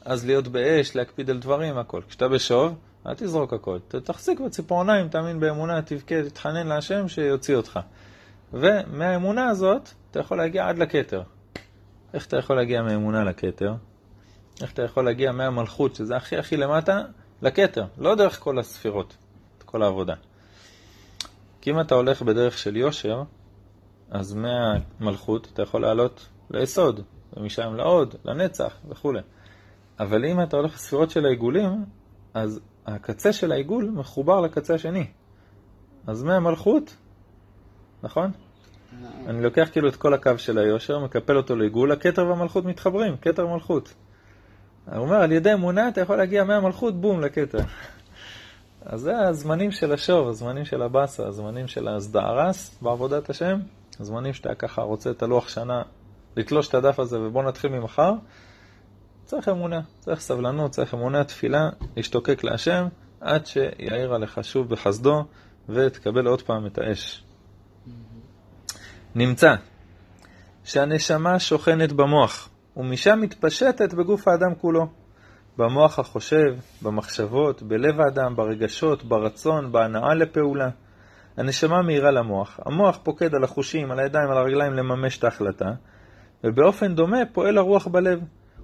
אז 0.06 0.26
להיות 0.26 0.48
באש, 0.48 0.96
להקפיד 0.96 1.30
על 1.30 1.40
דברים, 1.40 1.78
הכל. 1.78 2.02
כשאתה 2.08 2.28
בשוב, 2.28 2.76
אל 3.06 3.14
תזרוק 3.14 3.54
הכל. 3.54 3.80
תחזיק 3.88 4.40
בציפורניים, 4.40 5.08
תאמין 5.08 5.40
באמונה, 5.40 5.82
תבכה, 5.82 6.24
תתחנן 6.24 6.68
להשם 6.68 7.08
שיוציא 7.08 7.56
אותך. 7.56 7.80
ומהאמונה 8.54 9.50
הזאת, 9.50 9.90
אתה 10.12 10.20
יכול 10.20 10.38
להגיע 10.38 10.70
עד 10.70 10.78
לכתר. 10.78 11.22
איך 12.14 12.26
אתה 12.26 12.38
יכול 12.38 12.56
להגיע 12.56 12.82
מאמונה 12.82 13.24
לכתר? 13.24 13.74
איך 14.62 14.74
אתה 14.74 14.84
יכול 14.84 15.06
להגיע 15.06 15.32
מהמלכות, 15.32 15.96
שזה 15.96 16.16
הכי 16.16 16.38
הכי 16.38 16.58
למטה, 16.58 17.02
לכתר. 17.42 17.86
לא 17.98 18.16
דרך 18.16 18.40
כל 18.40 18.60
הספירות, 18.60 19.18
את 19.58 19.64
כל 19.64 19.84
העבודה. 19.84 20.14
כי 21.62 21.72
אם 21.72 21.80
אתה 21.80 21.96
הולך 21.96 22.22
בדרך 22.22 22.58
של 22.58 22.76
יושר, 22.76 23.24
אז 24.12 24.34
מהמלכות 24.34 25.48
אתה 25.54 25.62
יכול 25.62 25.82
לעלות 25.82 26.28
ליסוד, 26.50 27.02
ומשם 27.38 27.74
לעוד, 27.76 28.16
לנצח 28.26 28.78
וכולי. 28.90 29.20
אבל 30.00 30.26
אם 30.26 30.42
אתה 30.44 30.58
הולך 30.58 30.74
לספירות 30.74 31.10
של 31.10 31.26
העיגולים, 31.26 31.86
אז 32.34 32.60
הקצה 32.88 33.34
של 33.34 33.52
העיגול 33.52 33.90
מחובר 33.90 34.42
לקצה 34.42 34.76
השני. 34.76 35.08
אז 36.08 36.24
מהמלכות, 36.24 36.96
נכון? 38.04 38.32
אני 39.28 39.44
לוקח 39.44 39.70
כאילו 39.72 39.90
את 39.90 39.96
כל 39.96 40.14
הקו 40.14 40.32
של 40.38 40.58
היושר, 40.58 41.00
מקפל 41.00 41.38
אותו 41.38 41.56
לעיגול, 41.56 41.92
הכתר 41.92 42.28
והמלכות 42.28 42.66
מתחברים, 42.66 43.18
כתר 43.22 43.48
ומלכות. 43.48 43.94
הוא 44.86 44.98
אומר, 44.98 45.16
על 45.16 45.32
ידי 45.32 45.54
אמונה 45.54 45.88
אתה 45.88 46.02
יכול 46.02 46.16
להגיע 46.16 46.44
מהמלכות, 46.44 47.02
בום, 47.02 47.22
לקטע. 47.22 47.58
אז 48.86 49.02
זה 49.02 49.20
הזמנים 49.20 49.72
של 49.72 49.94
השור, 49.94 50.30
הזמנים 50.30 50.66
של 50.66 50.82
הבאסה, 50.82 51.28
הזמנים 51.28 51.68
של 51.68 51.88
הסדערס 51.88 52.80
בעבודת 52.82 53.30
השם, 53.30 53.60
הזמנים 54.00 54.34
שאתה 54.34 54.56
ככה 54.56 54.82
רוצה 54.82 55.12
את 55.12 55.24
הלוח 55.24 55.50
שנה, 55.50 55.82
לתלוש 56.38 56.70
את 56.70 56.74
הדף 56.74 57.00
הזה 57.00 57.22
ובוא 57.22 57.44
נתחיל 57.44 57.72
ממחר. 57.72 58.12
צריך 59.28 59.50
אמונה, 59.50 59.80
צריך 60.00 60.20
סבלנות, 60.20 60.72
צריך 60.72 60.94
אמונה, 60.94 61.24
תפילה, 61.24 61.70
להשתוקק 61.98 62.44
להשם, 62.44 62.88
עד 63.22 63.46
שיעיר 63.46 64.14
עליך 64.14 64.40
שוב 64.44 64.70
בחסדו 64.70 65.24
ותקבל 65.70 66.28
עוד 66.28 66.42
פעם 66.42 66.66
את 66.66 66.78
האש. 66.78 67.24
נמצא 69.16 69.56
שהנשמה 70.64 71.40
שוכנת 71.40 71.92
במוח, 71.92 72.50
ומשם 72.78 73.20
מתפשטת 73.22 73.94
בגוף 73.94 74.28
האדם 74.28 74.56
כולו. 74.56 74.88
במוח 75.58 76.00
החושב, 76.00 76.56
במחשבות, 76.82 77.64
בלב 77.64 78.00
האדם, 78.00 78.36
ברגשות, 78.36 79.04
ברצון, 79.04 79.72
בהנאה 79.72 80.14
לפעולה. 80.14 80.70
הנשמה 81.38 81.82
מהירה 81.82 82.12
למוח, 82.12 82.60
המוח 82.66 83.00
פוקד 83.04 83.36
על 83.36 83.44
החושים, 83.44 83.92
על 83.92 84.00
הידיים, 84.00 84.30
על 84.32 84.38
הרגליים 84.38 84.74
לממש 84.74 85.18
את 85.18 85.24
ההחלטה, 85.24 85.72
ובאופן 86.44 86.96
דומה 86.96 87.18
פועל 87.34 87.58
הרוח 87.58 87.88
בלב, 87.88 88.20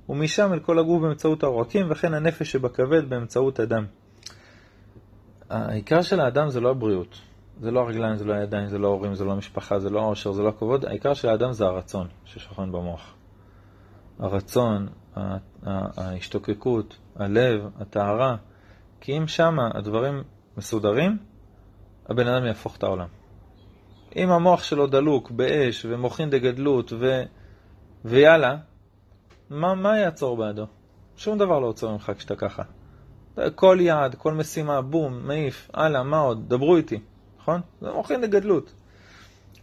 ומשם 0.10 0.54
אל 0.54 0.60
כל 0.60 0.80
הגוף 0.80 1.02
באמצעות 1.02 1.44
העורקים, 1.44 1.86
וכן 1.90 2.14
הנפש 2.14 2.52
שבכבד 2.52 3.10
באמצעות 3.10 3.60
הדם. 3.60 3.86
העיקר 5.50 6.02
של 6.02 6.20
האדם 6.20 6.50
זה 6.50 6.60
לא 6.60 6.70
הבריאות, 6.70 7.22
זה 7.62 7.72
לא 7.72 7.80
הרגליים, 7.80 8.16
זה 8.16 8.26
לא 8.26 8.34
הידיים, 8.34 8.68
זה 8.68 8.78
לא 8.78 8.88
ההורים, 8.88 9.16
זה 9.16 9.26
לא 9.26 9.32
המשפחה, 9.32 9.80
זה 9.80 9.90
לא 9.90 10.02
העושר, 10.02 10.32
זה 10.32 10.42
לא 10.42 10.50
הכבוד, 10.50 10.86
העיקר 10.86 11.14
של 11.14 11.30
האדם 11.30 11.54
זה 11.54 11.66
הרצון 11.66 12.08
ששוכן 12.26 12.72
במוח. 12.72 13.16
הרצון, 14.20 14.88
ההשתוקקות, 15.98 16.98
הלב, 17.16 17.68
הטהרה, 17.80 18.36
כי 19.02 19.18
אם 19.18 19.28
שמה 19.28 19.70
הדברים 19.74 20.24
מסודרים, 20.58 21.18
הבן 22.10 22.28
אדם 22.28 22.46
יהפוך 22.46 22.78
את 22.78 22.84
העולם. 22.84 23.08
אם 24.16 24.30
המוח 24.30 24.64
שלו 24.64 24.88
דלוק 24.88 25.32
באש 25.32 25.86
ומוחין 25.90 26.30
דגדלות 26.30 26.94
ו... 27.00 27.22
ויאללה, 28.06 28.58
מה, 29.54 29.76
מה 29.76 29.98
יעצור 29.98 30.38
בעדו? 30.38 30.66
שום 31.18 31.38
דבר 31.38 31.60
לא 31.60 31.68
עוצר 31.68 31.92
ממך 31.92 32.12
כשאתה 32.18 32.36
ככה. 32.36 32.64
כל 33.56 33.78
יעד, 33.82 34.16
כל 34.16 34.34
משימה, 34.34 34.82
בום, 34.82 35.28
מעיף, 35.28 35.70
הלאה, 35.74 36.04
מה 36.04 36.20
עוד? 36.20 36.50
דברו 36.50 36.78
איתי, 36.78 37.00
נכון? 37.40 37.62
זה 37.82 37.92
מוחין 37.92 38.22
דגדלות. 38.22 38.74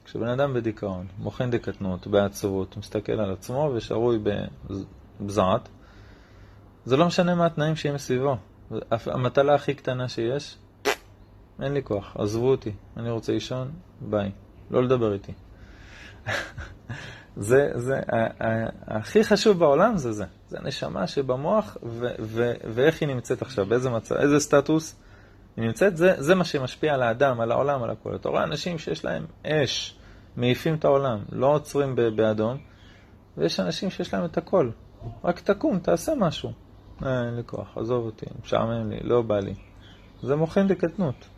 כשבן 0.05 0.29
אדם 0.29 0.55
בדיכאון, 0.55 1.07
מוחין 1.19 1.51
דקטנות, 1.51 2.07
בעצבות, 2.07 2.77
מסתכל 2.77 3.13
על 3.13 3.33
עצמו 3.33 3.73
ושרוי 3.75 4.19
בזעת, 5.21 5.69
זה 6.85 6.97
לא 6.97 7.07
משנה 7.07 7.35
מה 7.35 7.47
התנאים 7.47 7.77
שיהיה 7.77 7.95
מסביבו. 7.95 8.37
המטלה 8.91 9.55
הכי 9.55 9.75
קטנה 9.75 10.09
שיש, 10.09 10.59
אין 11.63 11.73
לי 11.75 11.83
כוח, 11.83 12.17
עזבו 12.17 12.51
אותי, 12.51 12.73
אני 12.97 13.11
רוצה 13.11 13.33
לישון, 13.33 13.71
ביי. 14.01 14.31
לא 14.71 14.83
לדבר 14.83 15.13
איתי. 15.13 15.33
זה, 17.37 17.71
זה, 17.75 18.01
הכי 18.87 19.25
חשוב 19.25 19.59
בעולם 19.59 19.97
זה 19.97 20.13
זה. 20.13 20.25
זה 20.49 20.59
הנשמה 20.59 21.07
שבמוח, 21.07 21.77
ואיך 22.75 23.01
היא 23.01 23.09
נמצאת 23.09 23.43
עכשיו, 23.43 23.67
באיזה 23.67 23.91
מצב, 23.91 24.15
איזה 24.15 24.41
סטטוס 24.41 24.97
היא 25.57 25.65
נמצאת, 25.65 25.97
זה, 25.97 26.15
זה 26.19 26.35
מה 26.35 26.45
שמשפיע 26.45 26.95
על 26.95 27.03
האדם, 27.03 27.41
על 27.41 27.53
העולם, 27.53 27.83
על 27.83 27.91
הכול. 27.91 28.15
אתה 28.15 28.29
רואה 28.29 28.45
אנשים 28.45 28.79
שיש 28.79 29.05
להם 29.05 29.27
אש, 29.47 29.99
מעיפים 30.37 30.75
את 30.75 30.85
העולם, 30.85 31.19
לא 31.33 31.55
עוצרים 31.55 31.97
באדום, 32.17 32.59
ויש 33.37 33.61
אנשים 33.61 33.91
שיש 33.91 34.15
להם 34.15 34.25
את 34.25 34.39
הכל. 34.39 34.71
רק 35.25 35.41
תקום, 35.41 35.79
תעשה 35.79 36.13
משהו. 36.15 36.53
אין 37.03 37.37
לי 37.37 37.43
כוח, 37.47 37.79
עזוב 37.79 38.05
אותי, 38.05 38.27
משעמם 38.43 38.91
לי, 38.91 39.01
לא 39.03 39.23
בא 39.23 39.39
לי. 39.39 39.55
זה 40.23 40.37
מוכן 40.37 40.67
לקטנות. 40.67 41.29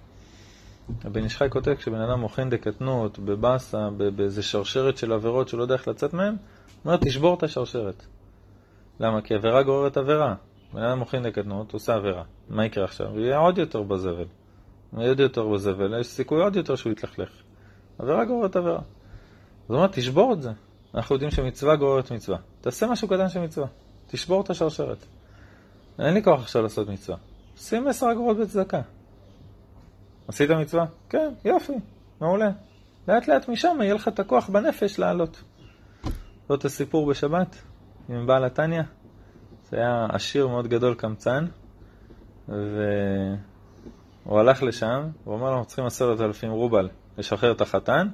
הבן 1.05 1.25
ישחי 1.25 1.45
כותב, 1.51 1.75
כשבן 1.75 2.01
אדם 2.01 2.21
מוכן 2.21 2.51
דקטנות, 2.51 3.19
בבאסה, 3.19 3.89
באיזה 4.17 4.43
שרשרת 4.43 4.97
של 4.97 5.13
עבירות 5.13 5.49
שהוא 5.49 5.59
לא 5.59 5.65
יודע 5.65 5.75
איך 5.75 5.89
לצאת 5.89 6.15
מהן, 6.15 6.35
הוא 6.35 6.37
אומר, 6.85 6.97
תשבור 6.97 7.35
את 7.35 7.43
השרשרת. 7.43 8.07
למה? 9.01 9.21
כי 9.21 9.35
עבירה 9.35 9.63
גוררת 9.63 9.97
עבירה. 9.97 10.35
בן 10.73 10.83
אדם 10.83 10.99
מוכן 10.99 11.23
דקטנות, 11.23 11.73
עושה 11.73 11.95
עבירה. 11.95 12.23
מה 12.49 12.67
יקרה 12.67 12.85
עכשיו? 12.85 13.09
הוא 13.09 13.21
יהיה 13.21 13.39
עוד 13.39 13.59
יותר 13.59 13.83
בזבל. 13.83 14.27
הוא 14.91 15.01
יהיה 15.01 15.11
עוד 15.11 15.21
יותר 15.21 15.49
בזבל, 15.49 16.01
יש 16.01 16.07
סיכוי 16.07 16.43
עוד 16.43 16.57
יותר 16.57 16.75
שהוא 16.75 16.93
יתלכלך. 16.93 17.31
עבירה 17.99 18.25
גוררת 18.25 18.57
עבירה. 18.57 18.81
זאת 19.69 19.77
אומרת, 19.77 19.93
תשבור 19.93 20.33
את 20.33 20.43
זה. 20.43 20.51
אנחנו 20.95 21.15
יודעים 21.15 21.31
שמצווה 21.31 21.77
גוררת 21.77 22.11
מצווה. 22.11 22.39
תעשה 22.61 22.87
משהו 22.87 23.09
קטן 23.09 23.29
של 23.29 23.41
מצווה. 23.41 23.67
תשבור 24.07 24.41
את 24.41 24.51
השרשרת. 24.51 25.07
אין 25.99 26.15
לי 26.15 26.23
כוח 26.23 26.41
עכשיו 26.41 26.63
לעשות 26.63 26.89
מצווה. 26.89 27.19
שים 27.57 27.89
עשר 27.89 28.07
אגורות 28.13 28.37
בצדקה. 28.37 28.81
עשית 30.29 30.51
מצווה? 30.51 30.85
כן, 31.09 31.29
יופי, 31.45 31.73
מעולה. 32.21 32.51
לאט 33.09 33.29
לאט 33.29 33.49
משם 33.49 33.79
יהיה 33.81 33.95
לך 33.95 34.09
את 34.09 34.21
הכוח 34.21 34.49
בנפש 34.49 34.99
לעלות. 34.99 35.43
זאת 36.49 36.65
הסיפור 36.65 37.07
בשבת 37.07 37.63
עם 38.09 38.27
בעל 38.27 38.45
התניא. 38.45 38.83
זה 39.71 39.77
היה 39.77 40.07
עשיר 40.11 40.49
מאוד 40.49 40.67
גדול 40.67 40.95
קמצן, 40.95 41.47
והוא 42.49 42.59
הלך 44.41 44.63
לשם, 44.63 45.09
הוא 45.25 45.35
אמר 45.35 45.51
אנחנו 45.51 45.65
צריכים 45.65 45.87
עשרת 45.87 46.21
אלפים 46.21 46.51
רובל 46.51 46.89
לשחרר 47.19 47.53
את 47.53 47.61
החתן, 47.61 48.09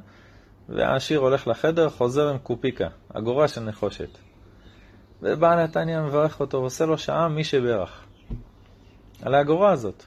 והעשיר 0.68 1.20
הולך 1.20 1.48
לחדר, 1.48 1.88
חוזר 1.88 2.28
עם 2.28 2.38
קופיקה, 2.38 2.88
אגורה 3.14 3.48
של 3.48 3.60
נחושת. 3.60 4.18
ובעל 5.22 5.58
התניא 5.58 6.00
מברך 6.00 6.40
אותו 6.40 6.58
ועושה 6.58 6.86
לו 6.86 6.98
שעה 6.98 7.28
מי 7.28 7.44
שברך. 7.44 8.04
על 9.22 9.34
האגורה 9.34 9.72
הזאת. 9.72 10.04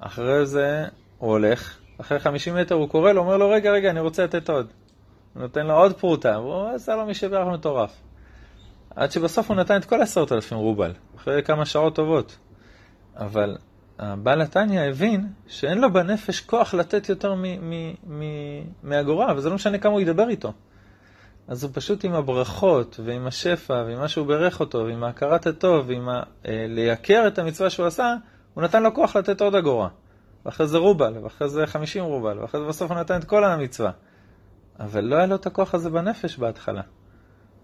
אחרי 0.00 0.46
זה 0.46 0.84
הוא 1.18 1.30
הולך, 1.30 1.78
אחרי 2.00 2.18
50 2.18 2.54
מטר 2.54 2.74
הוא 2.74 2.88
קורא 2.88 3.12
לו, 3.12 3.20
אומר 3.20 3.36
לו, 3.36 3.50
רגע, 3.50 3.70
רגע, 3.70 3.90
אני 3.90 4.00
רוצה 4.00 4.24
לתת 4.24 4.50
עוד. 4.50 4.66
הוא 5.34 5.42
נותן 5.42 5.66
לו 5.66 5.74
עוד 5.74 5.92
פרוטה, 5.92 6.40
והוא 6.40 6.68
עשה 6.68 6.96
לו 6.96 7.06
מי 7.06 7.14
שברך 7.14 7.48
מטורף. 7.48 7.92
עד 8.96 9.10
שבסוף 9.10 9.50
הוא 9.50 9.56
נתן 9.56 9.76
את 9.76 9.84
כל 9.84 10.02
עשרת 10.02 10.32
אלפים 10.32 10.58
רובל, 10.58 10.92
אחרי 11.16 11.42
כמה 11.42 11.64
שעות 11.64 11.94
טובות. 11.94 12.36
אבל 13.16 13.56
הבעל 13.98 14.40
התניא 14.40 14.80
הבין 14.80 15.26
שאין 15.46 15.78
לו 15.78 15.92
בנפש 15.92 16.40
כוח 16.40 16.74
לתת 16.74 17.08
יותר 17.08 17.34
מאגורה, 18.82 19.34
וזה 19.36 19.48
לא 19.48 19.54
משנה 19.54 19.78
כמה 19.78 19.92
הוא 19.92 20.00
ידבר 20.00 20.28
איתו. 20.28 20.52
אז 21.48 21.64
הוא 21.64 21.70
פשוט 21.74 22.04
עם 22.04 22.12
הברכות, 22.12 23.00
ועם 23.04 23.26
השפע, 23.26 23.84
ועם 23.86 23.98
מה 23.98 24.08
שהוא 24.08 24.26
בירך 24.26 24.60
אותו, 24.60 24.78
ועם 24.78 25.04
ההכרת 25.04 25.46
הטוב, 25.46 25.88
ועם 25.88 26.08
ה... 26.08 26.22
אה, 26.46 26.66
לייקר 26.68 27.24
את 27.26 27.38
המצווה 27.38 27.70
שהוא 27.70 27.86
עשה, 27.86 28.14
הוא 28.56 28.64
נתן 28.64 28.82
לו 28.82 28.94
כוח 28.94 29.16
לתת 29.16 29.40
עוד 29.40 29.54
אגורה. 29.54 29.88
ואחרי 30.46 30.66
זה 30.66 30.78
רובל, 30.78 31.14
ואחרי 31.22 31.48
זה 31.48 31.66
חמישים 31.66 32.04
רובל, 32.04 32.38
ואחרי 32.38 32.60
זה 32.60 32.66
בסוף 32.66 32.90
הוא 32.90 33.00
נתן 33.00 33.16
את 33.16 33.24
כל 33.24 33.44
המצווה. 33.44 33.90
אבל 34.80 35.04
לא 35.04 35.16
היה 35.16 35.26
לו 35.26 35.34
את 35.34 35.46
הכוח 35.46 35.74
הזה 35.74 35.90
בנפש 35.90 36.38
בהתחלה. 36.38 36.82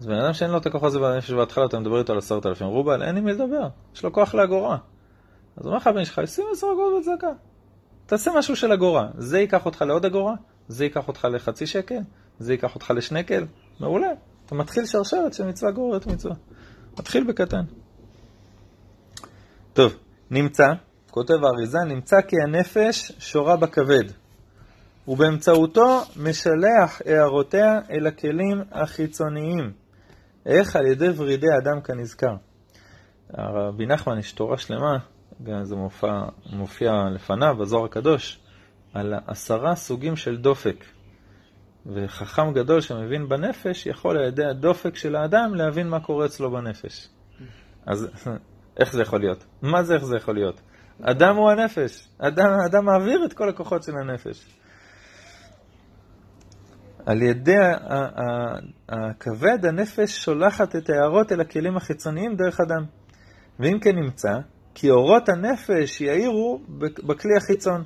אז 0.00 0.06
בן 0.06 0.14
אדם 0.14 0.32
שאין 0.32 0.50
לו 0.50 0.58
את 0.58 0.66
הכוח 0.66 0.82
הזה 0.82 0.98
בנפש 0.98 1.30
בהתחלה, 1.30 1.64
אתה 1.64 1.78
מדבר 1.78 1.98
איתו 1.98 2.12
על 2.12 2.18
עשרת 2.18 2.46
אלפים 2.46 2.66
רובל, 2.66 3.02
אין 3.02 3.16
עם 3.16 3.24
מי 3.24 3.32
לדבר, 3.32 3.68
יש 3.94 4.04
לו 4.04 4.12
כוח 4.12 4.34
לאגורה. 4.34 4.78
אז 5.56 5.66
אומר 5.66 5.76
לך 5.76 5.86
הבן 5.86 6.04
שלך, 6.04 6.20
שים 6.26 6.44
עשר 6.52 6.66
אגורות 6.72 7.02
בצדקה. 7.02 7.32
תעשה 8.06 8.30
משהו 8.38 8.56
של 8.56 8.72
אגורה. 8.72 9.08
זה 9.18 9.38
ייקח 9.38 9.66
אותך 9.66 9.82
לעוד 9.82 10.04
אגורה, 10.04 10.34
זה 10.68 10.84
ייקח 10.84 11.08
אותך 11.08 11.28
לחצי 11.30 11.66
שקל, 11.66 12.00
זה 12.38 12.52
ייקח 12.52 12.74
אותך 12.74 12.92
לשנקל. 12.96 13.46
מעולה. 13.80 14.10
אתה 14.46 14.54
מתחיל 14.54 14.86
שרשרת 14.86 15.34
של 15.34 15.46
מצווה 15.46 15.70
גוררת 15.70 16.06
מצווה. 16.06 16.34
מתחיל 16.98 17.24
בקטן. 17.24 17.64
טוב, 19.72 19.96
נמצא, 20.32 20.66
כותב 21.10 21.34
האריזה, 21.44 21.78
נמצא 21.88 22.20
כי 22.20 22.36
הנפש 22.46 23.12
שורה 23.18 23.56
בכבד, 23.56 24.04
ובאמצעותו 25.08 26.00
משלח 26.16 27.02
הערותיה 27.06 27.80
אל 27.90 28.06
הכלים 28.06 28.62
החיצוניים, 28.70 29.72
איך 30.46 30.76
על 30.76 30.86
ידי 30.86 31.08
ורידי 31.16 31.46
אדם 31.62 31.80
כנזכר. 31.80 32.34
רבי 33.38 33.86
נחמן 33.86 34.18
יש 34.18 34.32
תורה 34.32 34.58
שלמה, 34.58 34.98
זה 35.62 35.76
מופיע, 35.76 36.10
מופיע 36.52 36.92
לפניו 37.14 37.56
בזוהר 37.60 37.84
הקדוש, 37.84 38.40
על 38.94 39.14
עשרה 39.26 39.74
סוגים 39.74 40.16
של 40.16 40.36
דופק. 40.36 40.84
וחכם 41.86 42.52
גדול 42.52 42.80
שמבין 42.80 43.28
בנפש 43.28 43.86
יכול 43.86 44.18
על 44.18 44.24
ידי 44.24 44.44
הדופק 44.44 44.96
של 44.96 45.16
האדם 45.16 45.54
להבין 45.54 45.88
מה 45.88 46.00
קורה 46.00 46.26
אצלו 46.26 46.50
בנפש. 46.50 47.08
אז 47.86 48.08
איך 48.80 48.92
זה 48.92 49.02
יכול 49.02 49.20
להיות? 49.20 49.44
מה 49.62 49.82
זה 49.82 49.94
איך 49.94 50.04
זה 50.04 50.16
יכול 50.16 50.34
להיות? 50.34 50.60
אדם 51.02 51.36
הוא 51.36 51.50
הנפש. 51.50 52.08
אדם, 52.18 52.50
אדם 52.66 52.84
מעביר 52.84 53.24
את 53.24 53.32
כל 53.32 53.48
הכוחות 53.48 53.82
של 53.82 53.92
הנפש. 53.98 54.46
על 57.06 57.22
ידי 57.22 57.56
הכבד 58.88 59.66
הנפש 59.66 60.24
שולחת 60.24 60.76
את 60.76 60.90
ההערות 60.90 61.32
אל 61.32 61.40
הכלים 61.40 61.76
החיצוניים 61.76 62.36
דרך 62.36 62.60
אדם. 62.60 62.84
ואם 63.60 63.78
כן 63.80 63.96
נמצא, 63.96 64.32
כי 64.74 64.90
אורות 64.90 65.28
הנפש 65.28 66.00
יאירו 66.00 66.60
בכלי 66.78 67.36
החיצון, 67.36 67.82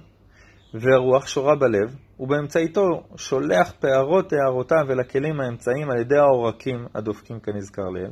והרוח 0.74 1.26
שורה 1.26 1.54
בלב, 1.56 1.96
ובאמצעיתו 2.20 2.82
שולח 3.16 3.72
פערות 3.80 4.32
הערותיו 4.32 4.92
אל 4.92 5.00
הכלים 5.00 5.40
האמצעיים 5.40 5.90
על 5.90 6.00
ידי 6.00 6.16
העורקים 6.16 6.86
הדופקים 6.94 7.40
כנזכר 7.40 7.82
לעיל, 7.82 8.10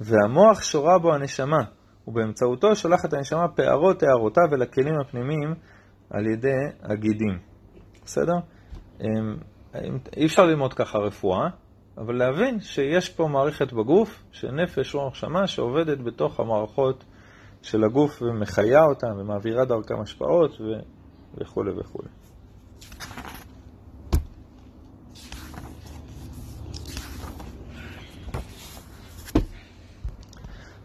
והמוח 0.00 0.62
שורה 0.62 0.98
בו 0.98 1.14
הנשמה, 1.14 1.62
ובאמצעותו 2.08 2.76
שולחת 2.76 3.12
הנשמה 3.12 3.48
פערות 3.48 4.02
הערותיו 4.02 4.54
אל 4.54 4.62
הכלים 4.62 5.00
הפנימיים 5.00 5.54
על 6.10 6.26
ידי 6.26 6.56
הגידים. 6.82 7.38
בסדר? 8.04 8.34
אמ, 9.00 9.36
אי 10.16 10.26
אפשר 10.26 10.46
ללמוד 10.46 10.74
ככה 10.74 10.98
רפואה, 10.98 11.48
אבל 11.98 12.16
להבין 12.16 12.60
שיש 12.60 13.08
פה 13.08 13.28
מערכת 13.28 13.72
בגוף, 13.72 14.22
שנפש, 14.32 14.94
רוח, 14.94 15.14
שמה, 15.14 15.46
שעובדת 15.46 15.98
בתוך 15.98 16.40
המערכות 16.40 17.04
של 17.62 17.84
הגוף 17.84 18.22
ומחיה 18.22 18.84
אותם 18.84 19.20
ומעבירה 19.20 19.64
דרכם 19.64 20.00
השפעות 20.00 20.60
ו... 20.60 20.64
וכו' 21.34 21.62
וכו'. 21.80 22.02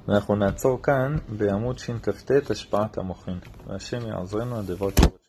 ואנחנו 0.08 0.36
נעצור 0.36 0.82
כאן 0.82 1.18
בעמוד 1.38 1.80
שכ"ט, 1.80 2.32
השפעת 2.52 2.98
המוחין. 2.98 3.40
והשם 3.68 4.08
יעזרנו 4.08 4.60
הדבר 4.60 4.92
טוב. 4.92 5.23